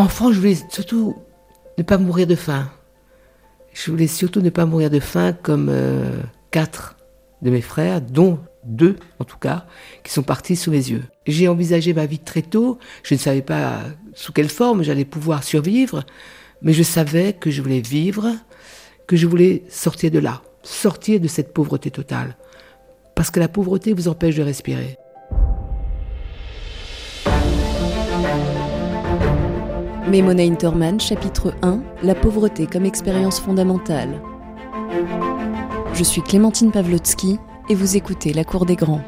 Enfant, 0.00 0.32
je 0.32 0.38
voulais 0.38 0.56
surtout 0.70 1.14
ne 1.76 1.82
pas 1.82 1.98
mourir 1.98 2.26
de 2.26 2.34
faim. 2.34 2.70
Je 3.74 3.90
voulais 3.90 4.06
surtout 4.06 4.40
ne 4.40 4.48
pas 4.48 4.64
mourir 4.64 4.88
de 4.88 4.98
faim 4.98 5.34
comme 5.34 5.68
euh, 5.68 6.22
quatre 6.50 6.96
de 7.42 7.50
mes 7.50 7.60
frères, 7.60 8.00
dont 8.00 8.38
deux 8.64 8.96
en 9.18 9.24
tout 9.24 9.36
cas, 9.36 9.66
qui 10.02 10.10
sont 10.10 10.22
partis 10.22 10.56
sous 10.56 10.70
mes 10.70 10.88
yeux. 10.88 11.04
J'ai 11.26 11.48
envisagé 11.48 11.92
ma 11.92 12.06
vie 12.06 12.18
très 12.18 12.40
tôt. 12.40 12.78
Je 13.02 13.12
ne 13.12 13.18
savais 13.18 13.42
pas 13.42 13.80
sous 14.14 14.32
quelle 14.32 14.48
forme 14.48 14.82
j'allais 14.82 15.04
pouvoir 15.04 15.44
survivre, 15.44 16.06
mais 16.62 16.72
je 16.72 16.82
savais 16.82 17.34
que 17.34 17.50
je 17.50 17.60
voulais 17.60 17.82
vivre, 17.82 18.26
que 19.06 19.16
je 19.16 19.26
voulais 19.26 19.64
sortir 19.68 20.10
de 20.10 20.18
là, 20.18 20.40
sortir 20.62 21.20
de 21.20 21.28
cette 21.28 21.52
pauvreté 21.52 21.90
totale. 21.90 22.38
Parce 23.14 23.30
que 23.30 23.38
la 23.38 23.48
pauvreté 23.48 23.92
vous 23.92 24.08
empêche 24.08 24.36
de 24.36 24.42
respirer. 24.42 24.96
Mémona 30.10 30.42
Interman, 30.42 30.98
chapitre 30.98 31.54
1 31.62 31.84
La 32.02 32.16
pauvreté 32.16 32.66
comme 32.66 32.84
expérience 32.84 33.38
fondamentale. 33.38 34.20
Je 35.94 36.02
suis 36.02 36.20
Clémentine 36.20 36.72
Pavlotsky 36.72 37.38
et 37.68 37.76
vous 37.76 37.96
écoutez 37.96 38.32
La 38.32 38.42
Cour 38.42 38.66
des 38.66 38.74
Grands. 38.74 39.04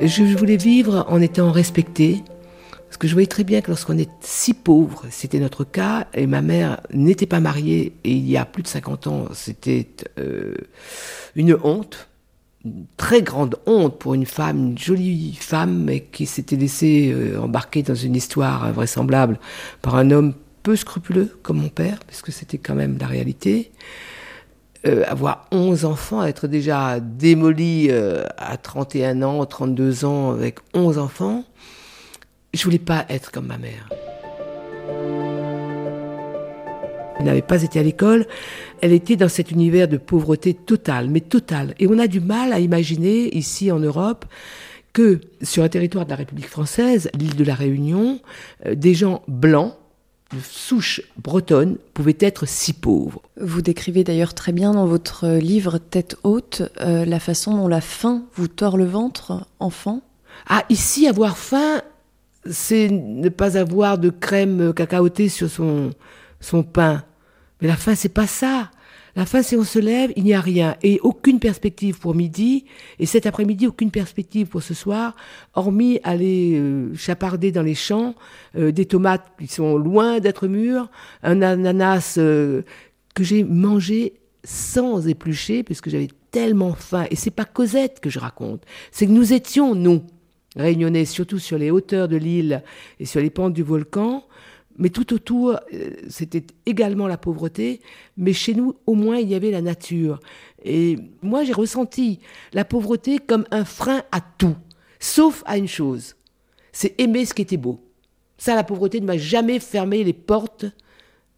Je 0.00 0.22
voulais 0.36 0.56
vivre 0.56 1.04
en 1.08 1.20
étant 1.20 1.50
respectée, 1.50 2.22
parce 2.86 2.96
que 2.96 3.08
je 3.08 3.12
voyais 3.14 3.26
très 3.26 3.42
bien 3.42 3.62
que 3.62 3.72
lorsqu'on 3.72 3.98
est 3.98 4.10
si 4.20 4.54
pauvre, 4.54 5.04
c'était 5.10 5.40
notre 5.40 5.64
cas, 5.64 6.06
et 6.14 6.28
ma 6.28 6.42
mère 6.42 6.80
n'était 6.92 7.26
pas 7.26 7.40
mariée, 7.40 7.94
et 8.04 8.12
il 8.12 8.30
y 8.30 8.36
a 8.36 8.44
plus 8.44 8.62
de 8.62 8.68
50 8.68 9.08
ans, 9.08 9.24
c'était 9.32 9.88
euh, 10.20 10.54
une 11.34 11.58
honte 11.64 12.08
très 12.96 13.22
grande 13.22 13.56
honte 13.66 13.98
pour 13.98 14.14
une 14.14 14.26
femme, 14.26 14.58
une 14.70 14.78
jolie 14.78 15.36
femme, 15.40 15.84
mais 15.84 16.00
qui 16.00 16.26
s'était 16.26 16.56
laissée 16.56 17.12
euh, 17.12 17.40
embarquer 17.40 17.82
dans 17.82 17.94
une 17.94 18.14
histoire 18.14 18.64
invraisemblable 18.64 19.38
par 19.82 19.96
un 19.96 20.10
homme 20.10 20.34
peu 20.62 20.76
scrupuleux 20.76 21.36
comme 21.42 21.60
mon 21.60 21.68
père, 21.68 21.98
puisque 22.06 22.32
c'était 22.32 22.58
quand 22.58 22.74
même 22.74 22.98
la 22.98 23.06
réalité. 23.06 23.70
Euh, 24.86 25.04
avoir 25.08 25.46
11 25.52 25.84
enfants, 25.84 26.24
être 26.24 26.46
déjà 26.46 27.00
démoli 27.00 27.88
euh, 27.90 28.24
à 28.36 28.56
31 28.56 29.22
ans, 29.22 29.44
32 29.44 30.04
ans 30.04 30.32
avec 30.32 30.58
11 30.74 30.98
enfants, 30.98 31.44
je 32.54 32.62
voulais 32.62 32.78
pas 32.78 33.04
être 33.08 33.32
comme 33.32 33.46
ma 33.46 33.58
mère. 33.58 33.88
Elle 37.18 37.26
n'avait 37.26 37.42
pas 37.42 37.62
été 37.62 37.78
à 37.78 37.82
l'école, 37.82 38.26
elle 38.80 38.92
était 38.92 39.16
dans 39.16 39.28
cet 39.28 39.50
univers 39.50 39.88
de 39.88 39.96
pauvreté 39.96 40.54
totale, 40.54 41.08
mais 41.08 41.20
totale. 41.20 41.74
Et 41.78 41.86
on 41.86 41.98
a 41.98 42.06
du 42.06 42.20
mal 42.20 42.52
à 42.52 42.60
imaginer 42.60 43.34
ici 43.36 43.70
en 43.72 43.78
Europe 43.78 44.26
que 44.92 45.20
sur 45.42 45.62
un 45.62 45.68
territoire 45.68 46.04
de 46.04 46.10
la 46.10 46.16
République 46.16 46.48
française, 46.48 47.10
l'île 47.18 47.36
de 47.36 47.44
la 47.44 47.54
Réunion, 47.54 48.20
euh, 48.64 48.74
des 48.74 48.94
gens 48.94 49.22
blancs, 49.28 49.74
de 50.34 50.40
souche 50.42 51.02
bretonne, 51.18 51.76
pouvaient 51.94 52.16
être 52.18 52.46
si 52.46 52.72
pauvres. 52.72 53.22
Vous 53.40 53.62
décrivez 53.62 54.04
d'ailleurs 54.04 54.34
très 54.34 54.52
bien 54.52 54.72
dans 54.72 54.86
votre 54.86 55.28
livre 55.36 55.78
Tête 55.78 56.16
haute 56.24 56.62
euh, 56.80 57.04
la 57.04 57.20
façon 57.20 57.54
dont 57.56 57.68
la 57.68 57.80
faim 57.80 58.24
vous 58.34 58.48
tord 58.48 58.76
le 58.76 58.86
ventre, 58.86 59.46
enfant. 59.60 60.00
Ah, 60.48 60.64
ici, 60.68 61.06
avoir 61.06 61.36
faim, 61.38 61.82
c'est 62.50 62.88
ne 62.90 63.28
pas 63.28 63.56
avoir 63.56 63.98
de 63.98 64.10
crème 64.10 64.72
cacaotée 64.74 65.28
sur 65.28 65.48
son, 65.48 65.90
son 66.40 66.62
pain. 66.62 67.04
Mais 67.60 67.68
la 67.68 67.76
fin, 67.76 67.94
c'est 67.94 68.10
pas 68.10 68.26
ça. 68.26 68.70
La 69.16 69.24
fin, 69.24 69.42
c'est 69.42 69.56
on 69.56 69.64
se 69.64 69.78
lève, 69.78 70.12
il 70.14 70.24
n'y 70.24 70.34
a 70.34 70.42
rien. 70.42 70.76
Et 70.82 71.00
aucune 71.02 71.40
perspective 71.40 71.98
pour 71.98 72.14
midi. 72.14 72.66
Et 72.98 73.06
cet 73.06 73.24
après-midi, 73.24 73.66
aucune 73.66 73.90
perspective 73.90 74.46
pour 74.46 74.62
ce 74.62 74.74
soir, 74.74 75.16
hormis 75.54 76.00
aller 76.04 76.58
euh, 76.58 76.94
chaparder 76.94 77.50
dans 77.50 77.62
les 77.62 77.74
champs, 77.74 78.14
euh, 78.56 78.72
des 78.72 78.84
tomates 78.84 79.26
qui 79.38 79.46
sont 79.46 79.78
loin 79.78 80.20
d'être 80.20 80.48
mûres, 80.48 80.90
un 81.22 81.40
ananas 81.40 82.16
euh, 82.18 82.60
que 83.14 83.24
j'ai 83.24 83.42
mangé 83.42 84.12
sans 84.44 85.08
éplucher, 85.08 85.62
puisque 85.62 85.88
j'avais 85.88 86.08
tellement 86.30 86.74
faim. 86.74 87.06
Et 87.10 87.16
c'est 87.16 87.30
pas 87.30 87.46
Cosette 87.46 88.00
que 88.00 88.10
je 88.10 88.18
raconte. 88.18 88.64
C'est 88.90 89.06
que 89.06 89.12
nous 89.12 89.32
étions, 89.32 89.74
nous, 89.74 90.02
réunionnais, 90.56 91.06
surtout 91.06 91.38
sur 91.38 91.56
les 91.56 91.70
hauteurs 91.70 92.08
de 92.08 92.16
l'île 92.16 92.62
et 93.00 93.06
sur 93.06 93.20
les 93.20 93.30
pentes 93.30 93.54
du 93.54 93.62
volcan, 93.62 94.24
mais 94.78 94.90
tout 94.90 95.14
autour, 95.14 95.58
euh, 95.72 95.90
c'était 96.08 96.44
également 96.66 97.06
la 97.06 97.16
pauvreté, 97.16 97.80
mais 98.16 98.32
chez 98.32 98.54
nous, 98.54 98.74
au 98.86 98.94
moins, 98.94 99.16
il 99.18 99.28
y 99.28 99.34
avait 99.34 99.50
la 99.50 99.62
nature. 99.62 100.20
Et 100.64 100.98
moi, 101.22 101.44
j'ai 101.44 101.52
ressenti 101.52 102.20
la 102.52 102.64
pauvreté 102.64 103.18
comme 103.18 103.46
un 103.50 103.64
frein 103.64 104.02
à 104.12 104.20
tout, 104.20 104.56
sauf 104.98 105.42
à 105.46 105.56
une 105.56 105.68
chose, 105.68 106.16
c'est 106.72 107.00
aimer 107.00 107.24
ce 107.24 107.34
qui 107.34 107.42
était 107.42 107.56
beau. 107.56 107.80
Ça, 108.38 108.54
la 108.54 108.64
pauvreté 108.64 109.00
ne 109.00 109.06
m'a 109.06 109.16
jamais 109.16 109.60
fermé 109.60 110.04
les 110.04 110.12
portes 110.12 110.66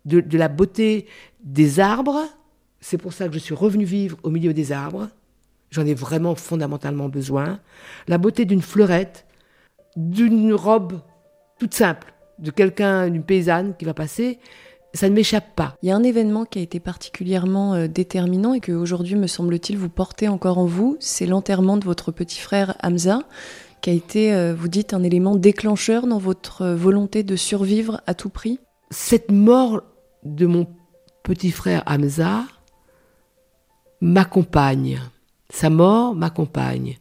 de, 0.05 0.21
de 0.21 0.39
la 0.39 0.49
beauté 0.49 1.07
des 1.45 1.79
arbres. 1.79 2.25
C'est 2.81 2.99
pour 2.99 3.13
ça 3.13 3.29
que 3.29 3.35
je 3.35 3.39
suis 3.39 3.55
revenu 3.55 3.85
vivre 3.85 4.19
au 4.25 4.31
milieu 4.31 4.53
des 4.53 4.73
arbres. 4.73 5.09
J'en 5.71 5.87
ai 5.87 5.95
vraiment 5.95 6.35
fondamentalement 6.35 7.09
besoin. 7.09 7.61
La 8.09 8.19
beauté 8.19 8.47
d'une 8.47 8.63
fleurette, 8.63 9.27
d'une 9.97 10.53
robe 10.55 11.01
toute 11.59 11.75
simple 11.75 12.13
de 12.39 12.51
quelqu'un, 12.51 13.09
d'une 13.09 13.23
paysanne 13.23 13.75
qui 13.79 13.85
va 13.85 13.95
passer, 13.95 14.39
ça 14.95 15.09
ne 15.09 15.15
m'échappe 15.15 15.55
pas. 15.55 15.77
Il 15.83 15.89
y 15.89 15.93
a 15.93 15.97
un 15.97 16.03
événement 16.03 16.45
qui 16.45 16.59
a 16.59 16.63
été 16.63 16.81
particulièrement 16.81 17.75
euh, 17.75 17.89
déterminant 17.89 18.55
et 18.55 18.61
que 18.61 18.73
aujourd'hui, 18.73 19.17
me 19.17 19.27
semble-t-il, 19.27 19.79
vous 19.79 19.89
portez 19.89 20.29
encore 20.29 20.59
en 20.59 20.67
vous, 20.67 20.97
c'est 21.01 21.27
l'enterrement 21.27 21.77
de 21.77 21.85
votre 21.85 22.11
petit 22.11 22.39
frère 22.39 22.77
Hamza, 22.83 23.23
qui 23.81 23.91
a 23.91 23.93
été, 23.93 24.35
euh, 24.35 24.55
vous 24.55 24.69
dites, 24.69 24.95
un 24.95 25.03
élément 25.03 25.37
déclencheur 25.37 26.07
dans 26.07 26.19
votre 26.19 26.63
euh, 26.63 26.77
volonté 26.77 27.23
de 27.23 27.37
survivre 27.37 28.01
à 28.07 28.15
tout 28.15 28.31
prix. 28.31 28.59
Cette 28.91 29.31
mort 29.31 29.83
de 30.25 30.47
mon 30.47 30.67
petit 31.23 31.51
frère 31.51 31.83
Hamza 31.87 32.45
m'accompagne. 34.01 35.01
Sa 35.51 35.71
mort 35.71 36.15
m'accompagne. 36.15 36.97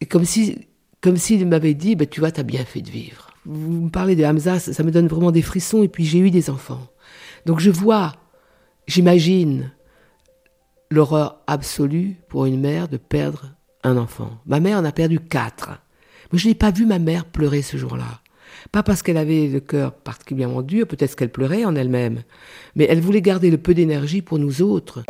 Et 0.00 0.06
comme 0.06 0.24
si, 0.24 0.66
comme 1.00 1.16
s'il 1.16 1.46
m'avait 1.46 1.74
dit, 1.74 1.94
bah, 1.94 2.06
tu 2.06 2.20
vois, 2.20 2.32
t'as 2.32 2.42
bien 2.42 2.64
fait 2.64 2.82
de 2.82 2.90
vivre 2.90 3.25
vous 3.46 3.84
me 3.84 3.90
parlez 3.90 4.16
de 4.16 4.24
Hamza, 4.24 4.58
ça, 4.58 4.82
me 4.82 4.90
donne 4.90 5.06
vraiment 5.06 5.30
des 5.30 5.42
frissons, 5.42 5.82
et 5.82 5.88
puis 5.88 6.04
j'ai 6.04 6.18
eu 6.18 6.30
des 6.30 6.50
enfants. 6.50 6.86
Donc 7.46 7.60
je 7.60 7.70
vois, 7.70 8.12
j'imagine 8.86 9.70
l'horreur 10.90 11.42
absolue 11.46 12.16
pour 12.28 12.46
une 12.46 12.60
mère 12.60 12.88
de 12.88 12.96
perdre 12.96 13.54
un 13.84 13.96
enfant. 13.96 14.38
Ma 14.46 14.60
mère 14.60 14.78
en 14.78 14.84
a 14.84 14.92
perdu 14.92 15.20
quatre. 15.20 15.80
Mais 16.32 16.38
je 16.38 16.48
n'ai 16.48 16.54
pas 16.54 16.72
vu 16.72 16.86
ma 16.86 16.98
mère 16.98 17.24
pleurer 17.24 17.62
ce 17.62 17.76
jour-là. 17.76 18.20
Pas 18.72 18.82
parce 18.82 19.02
qu'elle 19.02 19.16
avait 19.16 19.46
le 19.46 19.60
cœur 19.60 19.92
particulièrement 19.92 20.62
dur, 20.62 20.86
peut-être 20.86 21.14
qu'elle 21.14 21.30
pleurait 21.30 21.64
en 21.64 21.76
elle-même, 21.76 22.22
mais 22.74 22.86
elle 22.88 23.00
voulait 23.00 23.22
garder 23.22 23.50
le 23.50 23.58
peu 23.58 23.74
d'énergie 23.74 24.22
pour 24.22 24.38
nous 24.38 24.62
autres. 24.62 25.04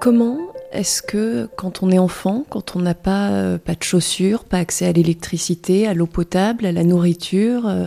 Comment 0.00 0.45
est-ce 0.72 1.02
que 1.02 1.48
quand 1.56 1.82
on 1.82 1.90
est 1.90 1.98
enfant, 1.98 2.44
quand 2.48 2.76
on 2.76 2.80
n'a 2.80 2.94
pas, 2.94 3.30
euh, 3.30 3.58
pas 3.58 3.74
de 3.74 3.82
chaussures, 3.82 4.44
pas 4.44 4.58
accès 4.58 4.86
à 4.86 4.92
l'électricité, 4.92 5.86
à 5.86 5.94
l'eau 5.94 6.06
potable, 6.06 6.66
à 6.66 6.72
la 6.72 6.84
nourriture, 6.84 7.66
euh, 7.66 7.86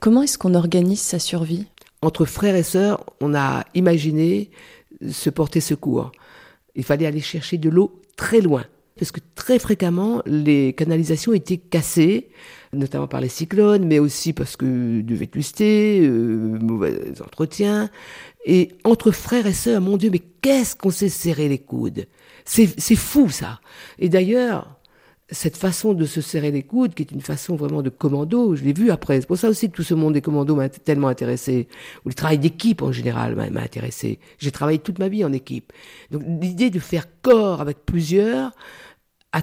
comment 0.00 0.22
est-ce 0.22 0.38
qu'on 0.38 0.54
organise 0.54 1.00
sa 1.00 1.18
survie? 1.18 1.66
Entre 2.02 2.24
frères 2.24 2.56
et 2.56 2.62
sœurs, 2.62 3.04
on 3.20 3.34
a 3.34 3.64
imaginé 3.74 4.50
se 5.10 5.30
porter 5.30 5.60
secours. 5.60 6.12
Il 6.74 6.84
fallait 6.84 7.06
aller 7.06 7.20
chercher 7.20 7.58
de 7.58 7.68
l'eau 7.68 8.02
très 8.16 8.40
loin. 8.40 8.64
Parce 8.98 9.12
que 9.12 9.20
très 9.34 9.58
fréquemment, 9.58 10.22
les 10.24 10.72
canalisations 10.72 11.34
étaient 11.34 11.58
cassées, 11.58 12.28
notamment 12.78 13.08
par 13.08 13.20
les 13.20 13.28
cyclones, 13.28 13.84
mais 13.84 13.98
aussi 13.98 14.32
parce 14.32 14.56
que 14.56 15.00
de 15.00 15.14
vétusté, 15.14 16.00
euh, 16.02 16.58
mauvais 16.60 17.12
entretien. 17.20 17.90
Et 18.44 18.68
entre 18.84 19.10
frères 19.10 19.46
et 19.46 19.52
sœurs, 19.52 19.80
mon 19.80 19.96
Dieu, 19.96 20.10
mais 20.10 20.22
qu'est-ce 20.40 20.76
qu'on 20.76 20.90
s'est 20.90 21.08
serré 21.08 21.48
les 21.48 21.58
coudes? 21.58 22.06
C'est 22.44 22.94
fou 22.94 23.28
ça. 23.28 23.60
Et 23.98 24.08
d'ailleurs, 24.08 24.76
cette 25.30 25.56
façon 25.56 25.92
de 25.94 26.04
se 26.04 26.20
serrer 26.20 26.52
les 26.52 26.62
coudes, 26.62 26.94
qui 26.94 27.02
est 27.02 27.10
une 27.10 27.20
façon 27.20 27.56
vraiment 27.56 27.82
de 27.82 27.90
commando, 27.90 28.54
je 28.54 28.62
l'ai 28.62 28.72
vu 28.72 28.90
après. 28.90 29.20
C'est 29.20 29.26
pour 29.26 29.36
ça 29.36 29.48
aussi 29.48 29.68
que 29.68 29.74
tout 29.74 29.82
ce 29.82 29.94
monde 29.94 30.14
des 30.14 30.20
commandos 30.20 30.54
m'a 30.54 30.68
tellement 30.68 31.08
intéressé. 31.08 31.68
Ou 32.04 32.10
le 32.10 32.14
travail 32.14 32.38
d'équipe 32.38 32.82
en 32.82 32.92
général 32.92 33.34
m'a 33.34 33.60
intéressé. 33.60 34.20
J'ai 34.38 34.52
travaillé 34.52 34.78
toute 34.78 35.00
ma 35.00 35.08
vie 35.08 35.24
en 35.24 35.32
équipe. 35.32 35.72
Donc 36.12 36.22
l'idée 36.40 36.70
de 36.70 36.78
faire 36.78 37.06
corps 37.22 37.60
avec 37.60 37.84
plusieurs 37.84 38.52
a 39.32 39.42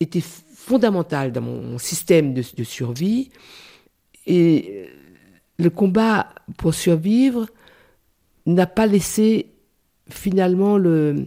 été 0.00 0.22
fondamentale 0.68 1.32
dans 1.32 1.40
mon 1.40 1.78
système 1.78 2.34
de, 2.34 2.64
survie. 2.64 3.30
Et 4.26 4.86
le 5.58 5.70
combat 5.70 6.28
pour 6.58 6.74
survivre 6.74 7.46
n'a 8.44 8.66
pas 8.66 8.86
laissé 8.86 9.46
finalement 10.10 10.76
le, 10.76 11.26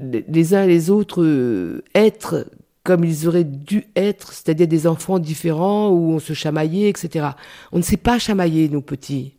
les 0.00 0.54
uns 0.54 0.64
et 0.64 0.68
les 0.68 0.90
autres 0.90 1.22
euh, 1.22 1.82
être 1.94 2.46
comme 2.82 3.04
ils 3.04 3.28
auraient 3.28 3.44
dû 3.44 3.84
être, 3.94 4.32
c'est-à-dire 4.32 4.66
des 4.66 4.86
enfants 4.86 5.18
différents 5.18 5.90
où 5.90 6.12
on 6.12 6.18
se 6.18 6.32
chamaillait, 6.32 6.88
etc. 6.88 7.28
On 7.72 7.78
ne 7.78 7.82
sait 7.82 7.98
pas 7.98 8.18
chamailler 8.18 8.70
nos 8.70 8.80
petits. 8.80 9.34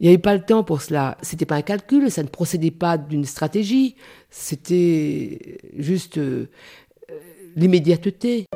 Il 0.00 0.04
n'y 0.04 0.08
avait 0.08 0.18
pas 0.18 0.34
le 0.34 0.42
temps 0.42 0.64
pour 0.64 0.80
cela. 0.80 1.18
C'était 1.20 1.44
pas 1.44 1.56
un 1.56 1.62
calcul, 1.62 2.10
ça 2.10 2.22
ne 2.22 2.28
procédait 2.28 2.70
pas 2.70 2.96
d'une 2.96 3.26
stratégie. 3.26 3.96
C'était 4.30 5.58
juste 5.76 6.16
euh, 6.16 6.48
l'immédiateté. 7.56 8.46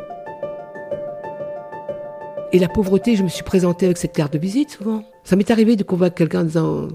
Et 2.53 2.59
la 2.59 2.69
pauvreté, 2.69 3.17
je 3.17 3.23
me 3.23 3.29
suis 3.29 3.43
présentée 3.43 3.87
avec 3.87 3.97
cette 3.97 4.13
carte 4.13 4.33
de 4.33 4.39
visite 4.39 4.71
souvent. 4.71 5.05
Ça 5.25 5.37
m'est 5.37 5.51
arrivé 5.51 5.77
de 5.77 5.83
convaincre 5.83 6.17
quelqu'un 6.17 6.41
en 6.41 6.45
disant 6.45 6.89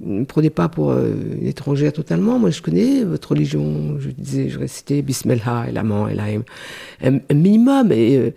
ne 0.00 0.20
me 0.20 0.24
prenez 0.24 0.50
pas 0.50 0.68
pour 0.68 0.92
euh, 0.92 1.12
une 1.40 1.46
étrangère 1.46 1.92
totalement. 1.92 2.38
Moi, 2.38 2.50
je 2.50 2.62
connais 2.62 3.02
votre 3.02 3.30
religion. 3.30 3.98
Je 3.98 4.10
disais, 4.10 4.48
je 4.48 4.58
récitais 4.58 5.02
Bismillah, 5.02 5.66
et 5.68 5.72
l'amant, 5.72 6.08
et 6.08 6.16
un, 6.18 7.14
un 7.16 7.34
minimum. 7.34 7.90
Et 7.90 8.16
euh, 8.16 8.30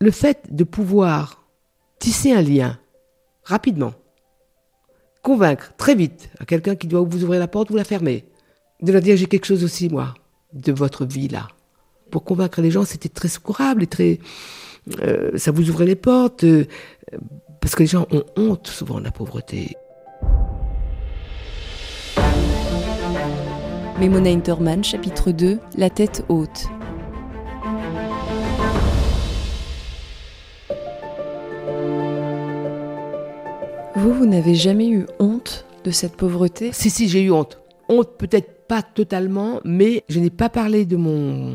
le 0.00 0.10
fait 0.10 0.46
de 0.50 0.64
pouvoir 0.64 1.44
tisser 1.98 2.32
un 2.32 2.40
lien 2.40 2.78
rapidement, 3.44 3.92
convaincre 5.22 5.74
très 5.76 5.94
vite 5.94 6.30
à 6.38 6.46
quelqu'un 6.46 6.76
qui 6.76 6.86
doit 6.86 7.02
vous 7.02 7.24
ouvrir 7.24 7.40
la 7.40 7.48
porte, 7.48 7.70
vous 7.70 7.76
la 7.76 7.84
fermer, 7.84 8.24
de 8.80 8.92
leur 8.92 9.02
dire 9.02 9.16
j'ai 9.16 9.26
quelque 9.26 9.46
chose 9.46 9.64
aussi, 9.64 9.88
moi, 9.88 10.14
de 10.54 10.72
votre 10.72 11.04
vie 11.04 11.28
là. 11.28 11.48
Pour 12.12 12.24
convaincre 12.24 12.60
les 12.60 12.70
gens, 12.70 12.84
c'était 12.84 13.08
très 13.08 13.28
secourable 13.28 13.82
et 13.82 13.86
très. 13.86 14.18
Euh, 15.00 15.30
ça 15.36 15.50
vous 15.50 15.70
ouvrait 15.70 15.86
les 15.86 15.96
portes. 15.96 16.44
parce 17.58 17.74
que 17.74 17.82
les 17.82 17.86
gens 17.86 18.06
ont 18.12 18.22
honte 18.36 18.66
souvent 18.66 18.98
de 18.98 19.04
la 19.04 19.10
pauvreté. 19.10 19.76
Memona 23.98 24.28
Interman, 24.28 24.84
chapitre 24.84 25.30
2, 25.30 25.58
La 25.78 25.88
tête 25.88 26.26
haute. 26.28 26.66
Vous, 33.96 34.12
vous 34.12 34.26
n'avez 34.26 34.54
jamais 34.54 34.88
eu 34.88 35.06
honte 35.18 35.64
de 35.84 35.90
cette 35.90 36.16
pauvreté? 36.16 36.72
Si, 36.74 36.90
si, 36.90 37.08
j'ai 37.08 37.22
eu 37.22 37.30
honte. 37.30 37.58
Honte 37.88 38.18
peut-être 38.18 38.66
pas 38.66 38.82
totalement, 38.82 39.60
mais 39.64 40.02
je 40.10 40.18
n'ai 40.18 40.30
pas 40.30 40.48
parlé 40.48 40.84
de 40.84 40.96
mon 40.96 41.54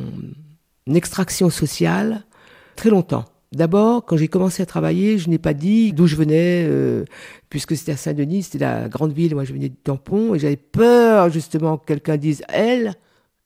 extraction 0.95 1.49
sociale 1.49 2.23
très 2.75 2.89
longtemps. 2.89 3.25
D'abord, 3.53 4.05
quand 4.05 4.17
j'ai 4.17 4.27
commencé 4.27 4.61
à 4.61 4.65
travailler, 4.65 5.17
je 5.17 5.29
n'ai 5.29 5.37
pas 5.37 5.53
dit 5.53 5.93
d'où 5.93 6.05
je 6.05 6.15
venais, 6.17 6.65
euh, 6.67 7.05
puisque 7.49 7.77
c'était 7.77 7.93
à 7.93 7.97
Saint-Denis, 7.97 8.43
c'était 8.43 8.59
la 8.59 8.89
grande 8.89 9.13
ville, 9.13 9.35
moi 9.35 9.45
je 9.45 9.53
venais 9.53 9.69
de 9.69 9.75
Tampon, 9.75 10.35
et 10.35 10.39
j'avais 10.39 10.57
peur 10.57 11.29
justement 11.29 11.77
que 11.77 11.85
quelqu'un 11.85 12.17
dise 12.17 12.43
Elle, 12.49 12.95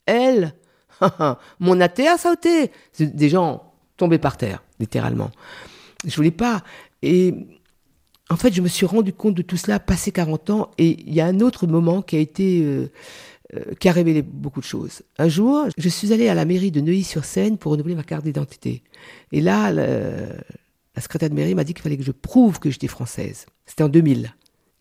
elle, 0.08 0.56
mon 1.60 1.80
athée 1.80 2.08
a 2.08 2.18
sauté. 2.18 2.72
Des 3.00 3.30
gens 3.30 3.74
tombés 3.96 4.18
par 4.18 4.38
terre, 4.38 4.64
littéralement. 4.80 5.30
Je 6.06 6.16
voulais 6.16 6.32
pas. 6.32 6.64
Et 7.04 7.36
en 8.32 8.38
fait, 8.38 8.54
je 8.54 8.62
me 8.62 8.68
suis 8.68 8.88
rendu 8.88 9.14
compte 9.14 9.36
de 9.36 9.44
tout 9.44 9.58
cela 9.58 9.80
passé 9.80 10.12
40 10.12 10.50
ans, 10.50 10.72
et 10.80 11.00
il 11.00 11.14
y 11.14 11.22
a 11.22 11.28
un 11.28 11.42
autre 11.42 11.68
moment 11.68 12.02
qui 12.02 12.16
a 12.16 12.20
été. 12.20 12.62
Euh, 12.64 12.92
euh, 13.56 13.74
qui 13.80 13.90
a 13.90 13.92
révélé 13.92 14.22
beaucoup 14.22 14.60
de 14.60 14.66
choses. 14.66 15.02
Un 15.18 15.28
jour, 15.28 15.68
je 15.78 15.90
suis 15.90 16.14
allée 16.14 16.30
à 16.30 16.36
la 16.36 16.46
mairie 16.46 16.72
de 16.72 16.82
Neuilly-sur-Seine 16.82 17.58
pour 17.58 17.72
renouveler 17.72 17.96
ma 17.96 18.04
carte 18.04 18.24
d'identité. 18.24 18.84
Et 19.32 19.42
là, 19.42 19.72
la 19.72 21.02
secrétaire 21.02 21.30
de 21.30 21.36
mairie 21.36 21.56
m'a 21.56 21.64
dit 21.64 21.74
qu'il 21.74 21.84
fallait 21.84 21.98
que 21.98 22.04
je 22.04 22.12
prouve 22.12 22.60
que 22.60 22.70
j'étais 22.70 22.88
française. 22.88 23.46
C'était 23.66 23.84
en 23.84 23.90
2000. 23.90 24.34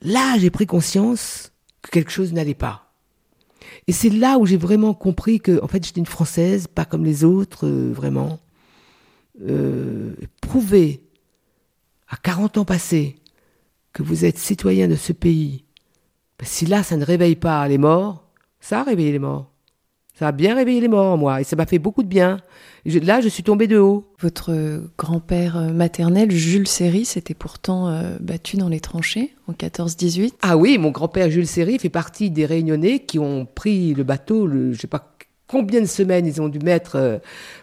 Là, 0.02 0.38
j'ai 0.38 0.50
pris 0.50 0.66
conscience 0.66 1.52
que 1.82 1.90
quelque 1.90 2.10
chose 2.10 2.32
n'allait 2.32 2.54
pas. 2.54 2.90
Et 3.86 3.92
c'est 3.92 4.10
là 4.10 4.38
où 4.38 4.46
j'ai 4.46 4.56
vraiment 4.56 4.94
compris 4.94 5.40
que, 5.40 5.62
en 5.62 5.68
fait, 5.68 5.84
j'étais 5.84 6.00
une 6.00 6.06
française, 6.06 6.66
pas 6.66 6.84
comme 6.84 7.04
les 7.04 7.24
autres, 7.24 7.66
euh, 7.66 7.92
vraiment. 7.92 8.40
Euh, 9.42 10.14
prouver, 10.40 11.02
à 12.08 12.16
40 12.16 12.58
ans 12.58 12.64
passés, 12.64 13.16
que 13.92 14.02
vous 14.02 14.24
êtes 14.24 14.38
citoyen 14.38 14.88
de 14.88 14.96
ce 14.96 15.12
pays, 15.12 15.64
ben, 16.38 16.46
si 16.46 16.66
là, 16.66 16.82
ça 16.82 16.96
ne 16.96 17.04
réveille 17.04 17.36
pas 17.36 17.66
les 17.68 17.78
morts, 17.78 18.29
ça 18.60 18.80
a 18.80 18.82
réveillé 18.82 19.12
les 19.12 19.18
morts. 19.18 19.50
Ça 20.20 20.28
a 20.28 20.32
bien 20.32 20.54
réveillé 20.54 20.82
les 20.82 20.88
morts, 20.88 21.16
moi, 21.16 21.40
et 21.40 21.44
ça 21.44 21.56
m'a 21.56 21.64
fait 21.64 21.78
beaucoup 21.78 22.02
de 22.02 22.08
bien. 22.08 22.40
là, 22.84 23.22
je 23.22 23.28
suis 23.28 23.42
tombée 23.42 23.66
de 23.66 23.78
haut. 23.78 24.12
Votre 24.18 24.82
grand-père 24.98 25.56
euh, 25.56 25.72
maternel, 25.72 26.30
Jules 26.30 26.68
Séry, 26.68 27.06
s'était 27.06 27.32
pourtant 27.32 27.88
euh, 27.88 28.18
battu 28.20 28.58
dans 28.58 28.68
les 28.68 28.80
tranchées 28.80 29.34
en 29.46 29.54
14-18. 29.54 30.32
Ah 30.42 30.58
oui, 30.58 30.76
mon 30.76 30.90
grand-père 30.90 31.30
Jules 31.30 31.46
Séry 31.46 31.78
fait 31.78 31.88
partie 31.88 32.30
des 32.30 32.44
Réunionnais 32.44 32.98
qui 32.98 33.18
ont 33.18 33.46
pris 33.46 33.94
le 33.94 34.04
bateau, 34.04 34.46
le, 34.46 34.74
je 34.74 34.80
sais 34.82 34.86
pas 34.86 35.16
combien 35.46 35.80
de 35.80 35.86
semaines 35.86 36.26
ils 36.26 36.42
ont 36.42 36.48
dû 36.48 36.58
mettre 36.58 36.96
euh, 36.96 37.18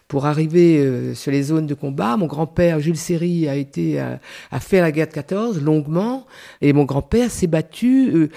pour 0.08 0.26
arriver 0.26 1.14
sur 1.14 1.32
les 1.32 1.44
zones 1.44 1.68
de 1.68 1.76
combat. 1.76 2.18
Mon 2.18 2.26
grand-père 2.26 2.80
Jules 2.80 2.98
Séry 2.98 3.48
a 3.48 3.56
été 3.56 4.00
à 4.00 4.60
faire 4.60 4.82
la 4.82 4.92
guerre 4.92 5.08
de 5.08 5.14
14 5.14 5.62
longuement, 5.62 6.26
et 6.62 6.74
mon 6.74 6.86
grand-père 6.86 7.30
s'est 7.30 7.46
battu 7.46 8.30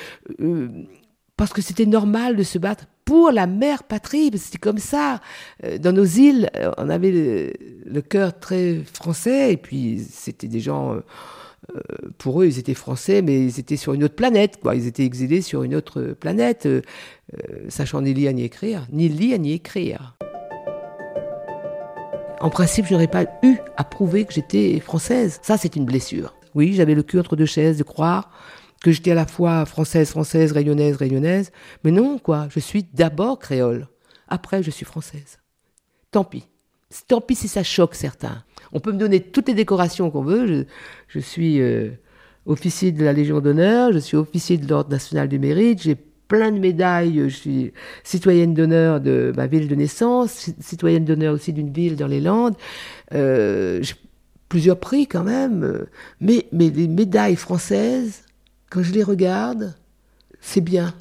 parce 1.41 1.55
que 1.55 1.63
c'était 1.63 1.87
normal 1.87 2.37
de 2.37 2.43
se 2.43 2.59
battre 2.59 2.85
pour 3.07 3.31
la 3.31 3.47
mère 3.47 3.85
patrie. 3.85 4.31
C'était 4.37 4.59
comme 4.59 4.77
ça. 4.77 5.23
Euh, 5.65 5.79
dans 5.79 5.93
nos 5.93 6.05
îles, 6.05 6.51
euh, 6.55 6.71
on 6.77 6.91
avait 6.91 7.57
le, 7.87 8.03
cœur 8.03 8.39
très 8.39 8.83
français, 8.93 9.55
et 9.55 9.57
puis 9.57 10.07
c'était 10.07 10.49
des 10.49 10.61
gens. 10.61 10.97
Euh, 10.97 11.81
pour 12.19 12.43
eux, 12.43 12.47
ils 12.47 12.59
étaient 12.59 12.75
français, 12.75 13.23
mais 13.23 13.43
ils 13.43 13.59
étaient 13.59 13.79
sur 13.79 13.95
une 13.95 14.05
autre 14.05 14.17
planète. 14.17 14.59
Ils 14.75 14.87
étaient 14.87 15.07
exilés 15.07 15.41
sur 15.41 15.63
une 15.63 15.75
autre 15.75 16.15
planète, 16.21 16.69
sachant 17.71 18.03
ni 18.03 18.13
lire 18.13 18.35
ni 18.35 18.43
écrire, 18.43 18.87
ni 18.93 19.09
lire 19.09 19.39
ni 19.39 19.55
écrire. 19.55 20.19
En 22.43 22.51
principe, 22.51 22.85
je 22.85 22.93
n'aurais 22.93 23.07
pas 23.07 23.25
eu 23.43 23.57
à 23.79 23.85
prouver 23.85 24.27
que 24.27 24.35
j'étais 24.35 24.79
française. 24.79 25.41
Ça, 25.41 25.57
c'est 25.57 25.75
une 25.75 25.87
blessure. 25.87 26.35
Oui, 26.55 26.75
j'avais 26.75 26.95
le 26.95 27.03
cul 27.03 27.19
entre 27.19 27.35
deux 27.35 27.47
chaises 27.47 27.79
de 27.79 27.83
croire 27.83 28.31
que 28.83 28.93
j'étais 28.93 29.13
à 29.13 29.15
la 29.15 29.27
fois 29.27 29.67
française, 29.67 30.11
française, 30.11 30.53
rayonnaise, 30.53 30.97
rayonnaise. 30.97 31.53
Mais 31.85 31.91
non, 31.91 32.19
quoi, 32.19 32.49
je 32.51 32.61
suis 32.61 32.85
d'abord 32.95 33.39
créole. 33.39 33.89
Après, 34.29 34.63
je 34.63 34.71
suis 34.71 34.87
française. 34.87 35.39
Tant 36.11 36.25
pis. 36.25 36.45
Tant 37.07 37.21
pis 37.21 37.35
si 37.35 37.49
ça 37.49 37.63
choque 37.63 37.95
certains. 37.95 38.43
On 38.73 38.81
peut 38.81 38.93
me 38.93 38.99
donner 38.99 39.21
toutes 39.21 39.49
les 39.49 39.55
décorations 39.55 40.11
qu'on 40.11 40.23
veut. 40.23 40.67
Je, 41.09 41.21
suis 41.21 41.61
euh, 41.61 41.91
officier 42.47 42.93
de 42.93 43.05
la 43.05 43.13
Légion 43.13 43.41
d'honneur, 43.41 43.93
je 43.93 43.99
suis 43.99 44.17
officier 44.17 44.57
de 44.57 44.69
l'Ordre 44.69 44.91
national 44.91 45.29
du 45.29 45.39
mérite, 45.39 45.83
j'ai 45.83 45.97
plein 45.97 46.53
de 46.53 46.59
médailles, 46.59 47.29
je 47.29 47.35
suis 47.35 47.73
citoyenne 48.05 48.55
d'honneur 48.55 49.01
de 49.01 49.33
ma 49.37 49.47
ville 49.47 49.69
de 49.69 49.75
naissance, 49.75 50.51
citoyenne 50.61 51.05
d'honneur 51.05 51.35
aussi 51.35 51.53
d'une 51.53 51.73
ville 51.73 51.97
dans 51.97 52.07
les 52.07 52.21
Landes. 52.21 52.55
Euh, 53.13 53.83
plusieurs 54.49 54.79
prix 54.79 55.07
quand 55.07 55.25
même, 55.25 55.87
mais, 56.21 56.47
mais 56.53 56.71
les 56.71 56.89
médailles 56.89 57.37
françaises, 57.37 58.25
quand 58.71 58.83
je 58.83 58.93
les 58.93 59.03
regarde, 59.03 59.75
c'est 60.41 60.61
bien. 60.63 60.95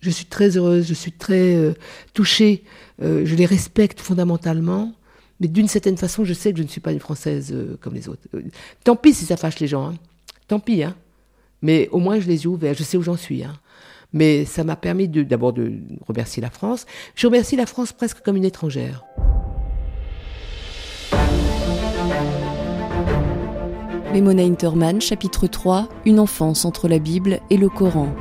Je 0.00 0.10
suis 0.10 0.26
très 0.26 0.56
heureuse, 0.56 0.86
je 0.86 0.94
suis 0.94 1.12
très 1.12 1.56
euh, 1.56 1.72
touchée, 2.14 2.62
euh, 3.02 3.22
je 3.24 3.34
les 3.34 3.46
respecte 3.46 4.00
fondamentalement, 4.00 4.94
mais 5.40 5.48
d'une 5.48 5.68
certaine 5.68 5.96
façon, 5.96 6.24
je 6.24 6.32
sais 6.32 6.52
que 6.52 6.58
je 6.58 6.62
ne 6.62 6.68
suis 6.68 6.80
pas 6.80 6.92
une 6.92 7.00
Française 7.00 7.50
euh, 7.52 7.76
comme 7.80 7.94
les 7.94 8.08
autres. 8.08 8.22
tant 8.84 8.96
pis 8.96 9.12
si 9.12 9.24
ça 9.24 9.36
fâche 9.36 9.58
les 9.58 9.66
gens, 9.66 9.88
hein. 9.88 9.94
tant 10.46 10.60
pis, 10.60 10.82
hein. 10.82 10.94
mais 11.60 11.88
au 11.90 11.98
moins 11.98 12.20
je 12.20 12.28
les 12.28 12.44
ai 12.44 12.46
ouverts, 12.46 12.74
je 12.74 12.82
sais 12.82 12.96
où 12.96 13.02
j'en 13.02 13.16
suis. 13.16 13.44
Hein. 13.44 13.54
Mais 14.12 14.44
ça 14.44 14.64
m'a 14.64 14.76
permis 14.76 15.06
d'abord 15.08 15.52
de 15.52 15.72
remercier 16.06 16.42
la 16.42 16.50
France. 16.50 16.84
Je 17.14 17.26
remercie 17.26 17.54
la 17.56 17.66
France 17.66 17.92
presque 17.92 18.22
comme 18.22 18.36
une 18.36 18.44
étrangère. 18.44 19.04
Memona 24.12 24.42
Interman, 24.42 25.00
chapitre 25.00 25.46
3 25.46 25.88
Une 26.04 26.18
enfance 26.18 26.64
entre 26.64 26.88
la 26.88 26.98
Bible 26.98 27.38
et 27.48 27.56
le 27.56 27.68
Coran. 27.68 28.12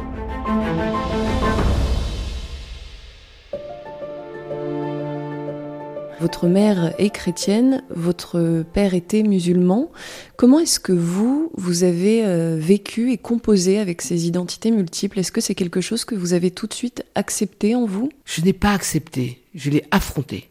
Votre 6.20 6.48
mère 6.48 6.94
est 7.00 7.10
chrétienne, 7.10 7.84
votre 7.90 8.64
père 8.72 8.94
était 8.94 9.24
musulman. 9.24 9.90
Comment 10.38 10.60
est-ce 10.60 10.80
que 10.80 10.92
vous, 10.92 11.52
vous 11.56 11.84
avez 11.84 12.24
euh, 12.24 12.58
vécu 12.60 13.12
et 13.12 13.18
composé 13.18 13.80
avec 13.80 14.04
ces 14.04 14.28
identités 14.28 14.70
multiples? 14.70 15.18
Est-ce 15.18 15.32
que 15.32 15.42
c'est 15.42 15.56
quelque 15.56 15.82
chose 15.82 16.06
que 16.06 16.14
vous 16.14 16.34
avez 16.34 16.52
tout 16.52 16.68
de 16.68 16.74
suite 16.74 17.04
accepté 17.16 17.74
en 17.74 17.88
vous? 17.88 18.12
Je 18.26 18.42
n'ai 18.42 18.54
pas 18.54 18.74
accepté, 18.74 19.42
je 19.56 19.72
l'ai 19.72 19.86
affronté. 19.90 20.48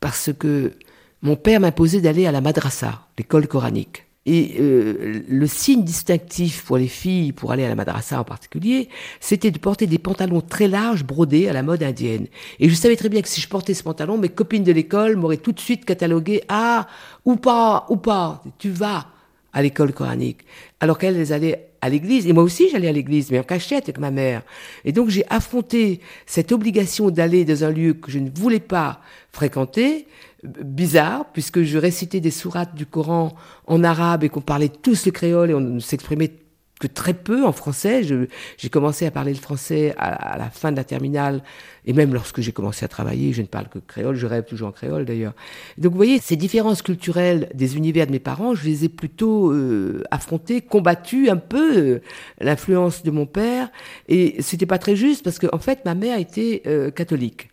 Parce 0.00 0.32
que 0.36 0.72
mon 1.22 1.36
père 1.36 1.60
m'imposait 1.60 2.00
d'aller 2.00 2.26
à 2.26 2.32
la 2.32 2.40
madrasa, 2.40 3.06
l'école 3.16 3.46
coranique. 3.46 4.04
Et 4.26 4.56
euh, 4.58 5.22
le 5.28 5.46
signe 5.46 5.84
distinctif 5.84 6.64
pour 6.64 6.78
les 6.78 6.88
filles, 6.88 7.32
pour 7.32 7.52
aller 7.52 7.64
à 7.64 7.68
la 7.68 7.74
madrasa 7.74 8.18
en 8.18 8.24
particulier, 8.24 8.88
c'était 9.20 9.50
de 9.50 9.58
porter 9.58 9.86
des 9.86 9.98
pantalons 9.98 10.40
très 10.40 10.66
larges 10.66 11.04
brodés 11.04 11.48
à 11.48 11.52
la 11.52 11.62
mode 11.62 11.82
indienne. 11.82 12.26
Et 12.58 12.70
je 12.70 12.74
savais 12.74 12.96
très 12.96 13.10
bien 13.10 13.20
que 13.20 13.28
si 13.28 13.42
je 13.42 13.48
portais 13.48 13.74
ce 13.74 13.82
pantalon, 13.82 14.16
mes 14.16 14.30
copines 14.30 14.64
de 14.64 14.72
l'école 14.72 15.16
m'auraient 15.16 15.36
tout 15.36 15.52
de 15.52 15.60
suite 15.60 15.84
catalogué 15.84 16.42
ah 16.48 16.86
ou 17.26 17.36
pas 17.36 17.84
ou 17.90 17.96
pas, 17.96 18.42
tu 18.58 18.70
vas 18.70 19.08
à 19.52 19.62
l'école 19.62 19.92
coranique. 19.92 20.40
Alors 20.80 20.98
qu'elles 20.98 21.16
elles 21.18 21.32
allaient 21.32 21.68
à 21.82 21.90
l'église 21.90 22.26
et 22.26 22.32
moi 22.32 22.42
aussi 22.42 22.70
j'allais 22.70 22.88
à 22.88 22.92
l'église, 22.92 23.30
mais 23.30 23.38
en 23.38 23.42
cachette 23.42 23.84
avec 23.84 23.98
ma 23.98 24.10
mère. 24.10 24.42
Et 24.86 24.92
donc 24.92 25.10
j'ai 25.10 25.26
affronté 25.28 26.00
cette 26.24 26.50
obligation 26.50 27.10
d'aller 27.10 27.44
dans 27.44 27.62
un 27.62 27.70
lieu 27.70 27.92
que 27.92 28.10
je 28.10 28.18
ne 28.18 28.30
voulais 28.34 28.58
pas 28.58 29.00
fréquenter 29.32 30.06
bizarre, 30.44 31.26
puisque 31.32 31.62
je 31.62 31.78
récitais 31.78 32.20
des 32.20 32.30
sourates 32.30 32.74
du 32.74 32.86
Coran 32.86 33.34
en 33.66 33.82
arabe 33.84 34.24
et 34.24 34.28
qu'on 34.28 34.40
parlait 34.40 34.68
tous 34.68 35.06
le 35.06 35.12
créole 35.12 35.50
et 35.50 35.54
on 35.54 35.80
s'exprimait 35.80 36.32
que 36.80 36.86
très 36.86 37.14
peu 37.14 37.44
en 37.44 37.52
français. 37.52 38.02
J'ai 38.02 38.68
commencé 38.68 39.06
à 39.06 39.10
parler 39.10 39.32
le 39.32 39.38
français 39.38 39.94
à, 39.96 40.36
la 40.38 40.50
fin 40.50 40.72
de 40.72 40.76
la 40.76 40.84
terminale, 40.84 41.42
et 41.86 41.92
même 41.92 42.12
lorsque 42.12 42.40
j'ai 42.40 42.52
commencé 42.52 42.84
à 42.84 42.88
travailler, 42.88 43.32
je 43.32 43.42
ne 43.42 43.46
parle 43.46 43.68
que 43.68 43.78
créole, 43.78 44.16
je 44.16 44.26
rêve 44.26 44.44
toujours 44.44 44.68
en 44.68 44.72
créole 44.72 45.04
d'ailleurs. 45.04 45.34
Donc 45.78 45.92
vous 45.92 45.96
voyez, 45.96 46.18
ces 46.18 46.36
différences 46.36 46.82
culturelles 46.82 47.48
des 47.54 47.76
univers 47.76 48.06
de 48.06 48.12
mes 48.12 48.18
parents, 48.18 48.54
je 48.54 48.64
les 48.64 48.84
ai 48.84 48.88
plutôt 48.88 49.52
euh, 49.52 50.02
affrontées, 50.10 50.60
combattues 50.60 51.30
un 51.30 51.36
peu, 51.36 51.76
euh, 51.76 52.02
l'influence 52.40 53.02
de 53.02 53.10
mon 53.10 53.26
père, 53.26 53.70
et 54.08 54.36
c'était 54.40 54.66
pas 54.66 54.78
très 54.78 54.96
juste 54.96 55.22
parce 55.22 55.38
qu'en 55.38 55.48
en 55.52 55.58
fait, 55.58 55.84
ma 55.84 55.94
mère 55.94 56.18
était 56.18 56.62
euh, 56.66 56.90
catholique 56.90 57.50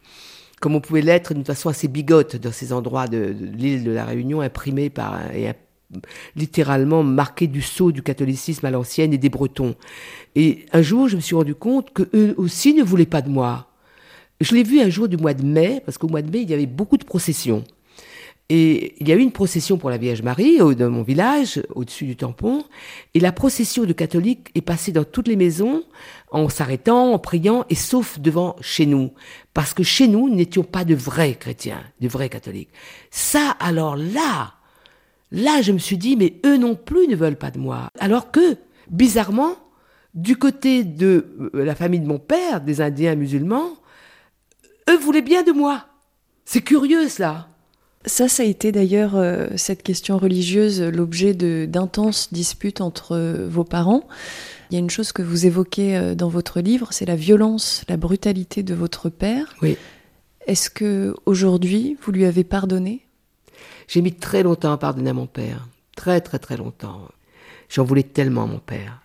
comme 0.61 0.75
on 0.75 0.79
pouvait 0.79 1.01
l'être 1.01 1.33
d'une 1.33 1.43
façon 1.43 1.67
assez 1.67 1.89
bigote 1.89 2.37
dans 2.37 2.51
ces 2.51 2.71
endroits 2.71 3.07
de, 3.07 3.35
l'île 3.41 3.83
de 3.83 3.91
la 3.91 4.05
Réunion, 4.05 4.39
imprimés 4.39 4.89
par 4.89 5.19
et 5.35 5.51
littéralement 6.37 7.03
marqué 7.03 7.47
du 7.47 7.61
sceau 7.61 7.91
du 7.91 8.01
catholicisme 8.01 8.65
à 8.65 8.71
l'ancienne 8.71 9.11
et 9.11 9.17
des 9.17 9.27
Bretons. 9.27 9.75
Et 10.35 10.65
un 10.71 10.81
jour, 10.81 11.09
je 11.09 11.17
me 11.17 11.21
suis 11.21 11.35
rendu 11.35 11.55
compte 11.55 11.91
qu'eux 11.91 12.33
aussi 12.37 12.73
ne 12.73 12.83
voulaient 12.83 13.05
pas 13.05 13.21
de 13.21 13.29
moi. 13.29 13.67
Je 14.39 14.55
l'ai 14.55 14.63
vu 14.63 14.79
un 14.79 14.89
jour 14.89 15.09
du 15.09 15.17
mois 15.17 15.33
de 15.33 15.43
mai, 15.43 15.81
parce 15.83 15.97
qu'au 15.97 16.07
mois 16.07 16.21
de 16.21 16.31
mai, 16.31 16.43
il 16.43 16.49
y 16.49 16.53
avait 16.53 16.65
beaucoup 16.65 16.97
de 16.97 17.03
processions. 17.03 17.63
Et 18.53 18.95
il 18.99 19.07
y 19.07 19.13
a 19.13 19.15
eu 19.15 19.21
une 19.21 19.31
procession 19.31 19.77
pour 19.77 19.89
la 19.89 19.97
Vierge 19.97 20.23
Marie 20.23 20.57
dans 20.57 20.89
mon 20.89 21.03
village, 21.03 21.63
au-dessus 21.73 22.05
du 22.05 22.17
tampon. 22.17 22.65
Et 23.13 23.21
la 23.21 23.31
procession 23.31 23.85
de 23.85 23.93
catholiques 23.93 24.49
est 24.55 24.61
passée 24.61 24.91
dans 24.91 25.05
toutes 25.05 25.29
les 25.29 25.37
maisons 25.37 25.83
en 26.31 26.49
s'arrêtant, 26.49 27.13
en 27.13 27.19
priant, 27.19 27.63
et 27.69 27.75
sauf 27.75 28.19
devant 28.19 28.57
chez 28.59 28.85
nous. 28.85 29.13
Parce 29.53 29.73
que 29.73 29.83
chez 29.83 30.09
nous, 30.09 30.27
nous 30.27 30.35
n'étions 30.35 30.63
pas 30.63 30.83
de 30.83 30.95
vrais 30.95 31.35
chrétiens, 31.35 31.81
de 32.01 32.09
vrais 32.09 32.27
catholiques. 32.27 32.71
Ça, 33.09 33.51
alors 33.61 33.95
là, 33.95 34.55
Là, 35.31 35.61
je 35.61 35.71
me 35.71 35.77
suis 35.77 35.97
dit, 35.97 36.17
mais 36.17 36.41
eux 36.45 36.57
non 36.57 36.75
plus 36.75 37.07
ne 37.07 37.15
veulent 37.15 37.37
pas 37.37 37.51
de 37.51 37.57
moi. 37.57 37.87
Alors 37.99 38.31
que, 38.31 38.57
bizarrement, 38.89 39.55
du 40.13 40.35
côté 40.35 40.83
de 40.83 41.49
euh, 41.55 41.63
la 41.63 41.73
famille 41.73 42.01
de 42.01 42.05
mon 42.05 42.19
père, 42.19 42.59
des 42.59 42.81
Indiens 42.81 43.15
musulmans, 43.15 43.77
eux 44.89 44.97
voulaient 44.97 45.21
bien 45.21 45.43
de 45.43 45.53
moi. 45.53 45.85
C'est 46.43 46.61
curieux 46.61 47.07
cela. 47.07 47.47
Ça, 48.05 48.27
ça 48.27 48.43
a 48.43 48.45
été 48.45 48.71
d'ailleurs 48.71 49.15
euh, 49.15 49.47
cette 49.55 49.83
question 49.83 50.17
religieuse, 50.17 50.81
l'objet 50.81 51.33
d'intenses 51.33 52.33
disputes 52.33 52.81
entre 52.81 53.15
euh, 53.15 53.47
vos 53.47 53.63
parents. 53.63 54.07
Il 54.69 54.73
y 54.73 54.77
a 54.77 54.79
une 54.79 54.89
chose 54.89 55.11
que 55.11 55.21
vous 55.21 55.45
évoquez 55.45 56.15
dans 56.15 56.29
votre 56.29 56.61
livre, 56.61 56.87
c'est 56.91 57.05
la 57.05 57.17
violence, 57.17 57.83
la 57.89 57.97
brutalité 57.97 58.63
de 58.63 58.73
votre 58.73 59.09
père. 59.09 59.53
Oui. 59.61 59.77
Est-ce 60.47 60.69
que 60.69 61.13
aujourd'hui 61.25 61.97
vous 62.01 62.11
lui 62.13 62.25
avez 62.25 62.45
pardonné? 62.45 63.05
J'ai 63.87 64.01
mis 64.01 64.13
très 64.13 64.43
longtemps 64.43 64.71
à 64.71 64.77
pardonner 64.77 65.09
à 65.09 65.13
mon 65.13 65.27
père. 65.27 65.67
Très, 65.95 66.21
très, 66.21 66.39
très 66.39 66.55
longtemps. 66.55 67.09
J'en 67.67 67.83
voulais 67.83 68.03
tellement 68.03 68.43
à 68.43 68.47
mon 68.47 68.59
père. 68.59 69.01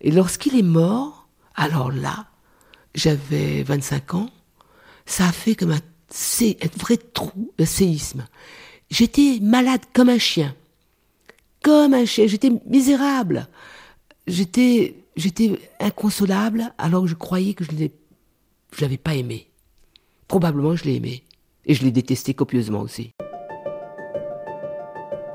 Et 0.00 0.10
lorsqu'il 0.10 0.58
est 0.58 0.62
mort, 0.62 1.28
alors 1.54 1.90
là, 1.90 2.26
j'avais 2.94 3.62
25 3.62 4.14
ans, 4.14 4.30
ça 5.06 5.26
a 5.26 5.32
fait 5.32 5.54
comme 5.54 5.70
un, 5.70 5.80
un 6.62 6.78
vrai 6.78 6.96
trou, 6.96 7.52
un 7.58 7.64
séisme. 7.64 8.26
J'étais 8.90 9.38
malade 9.40 9.80
comme 9.92 10.08
un 10.08 10.18
chien. 10.18 10.54
Comme 11.62 11.94
un 11.94 12.04
chien. 12.04 12.26
J'étais 12.26 12.50
misérable. 12.66 13.48
J'étais, 14.26 14.94
j'étais 15.16 15.58
inconsolable 15.80 16.72
alors 16.78 17.02
que 17.02 17.08
je 17.08 17.14
croyais 17.14 17.54
que 17.54 17.64
je 17.64 17.72
ne 17.72 17.88
l'avais 18.80 18.96
pas 18.96 19.14
aimé. 19.14 19.48
Probablement 20.28 20.76
je 20.76 20.84
l'ai 20.84 20.96
aimé. 20.96 21.24
Et 21.66 21.74
je 21.74 21.82
l'ai 21.82 21.90
détesté 21.90 22.34
copieusement 22.34 22.80
aussi. 22.80 23.10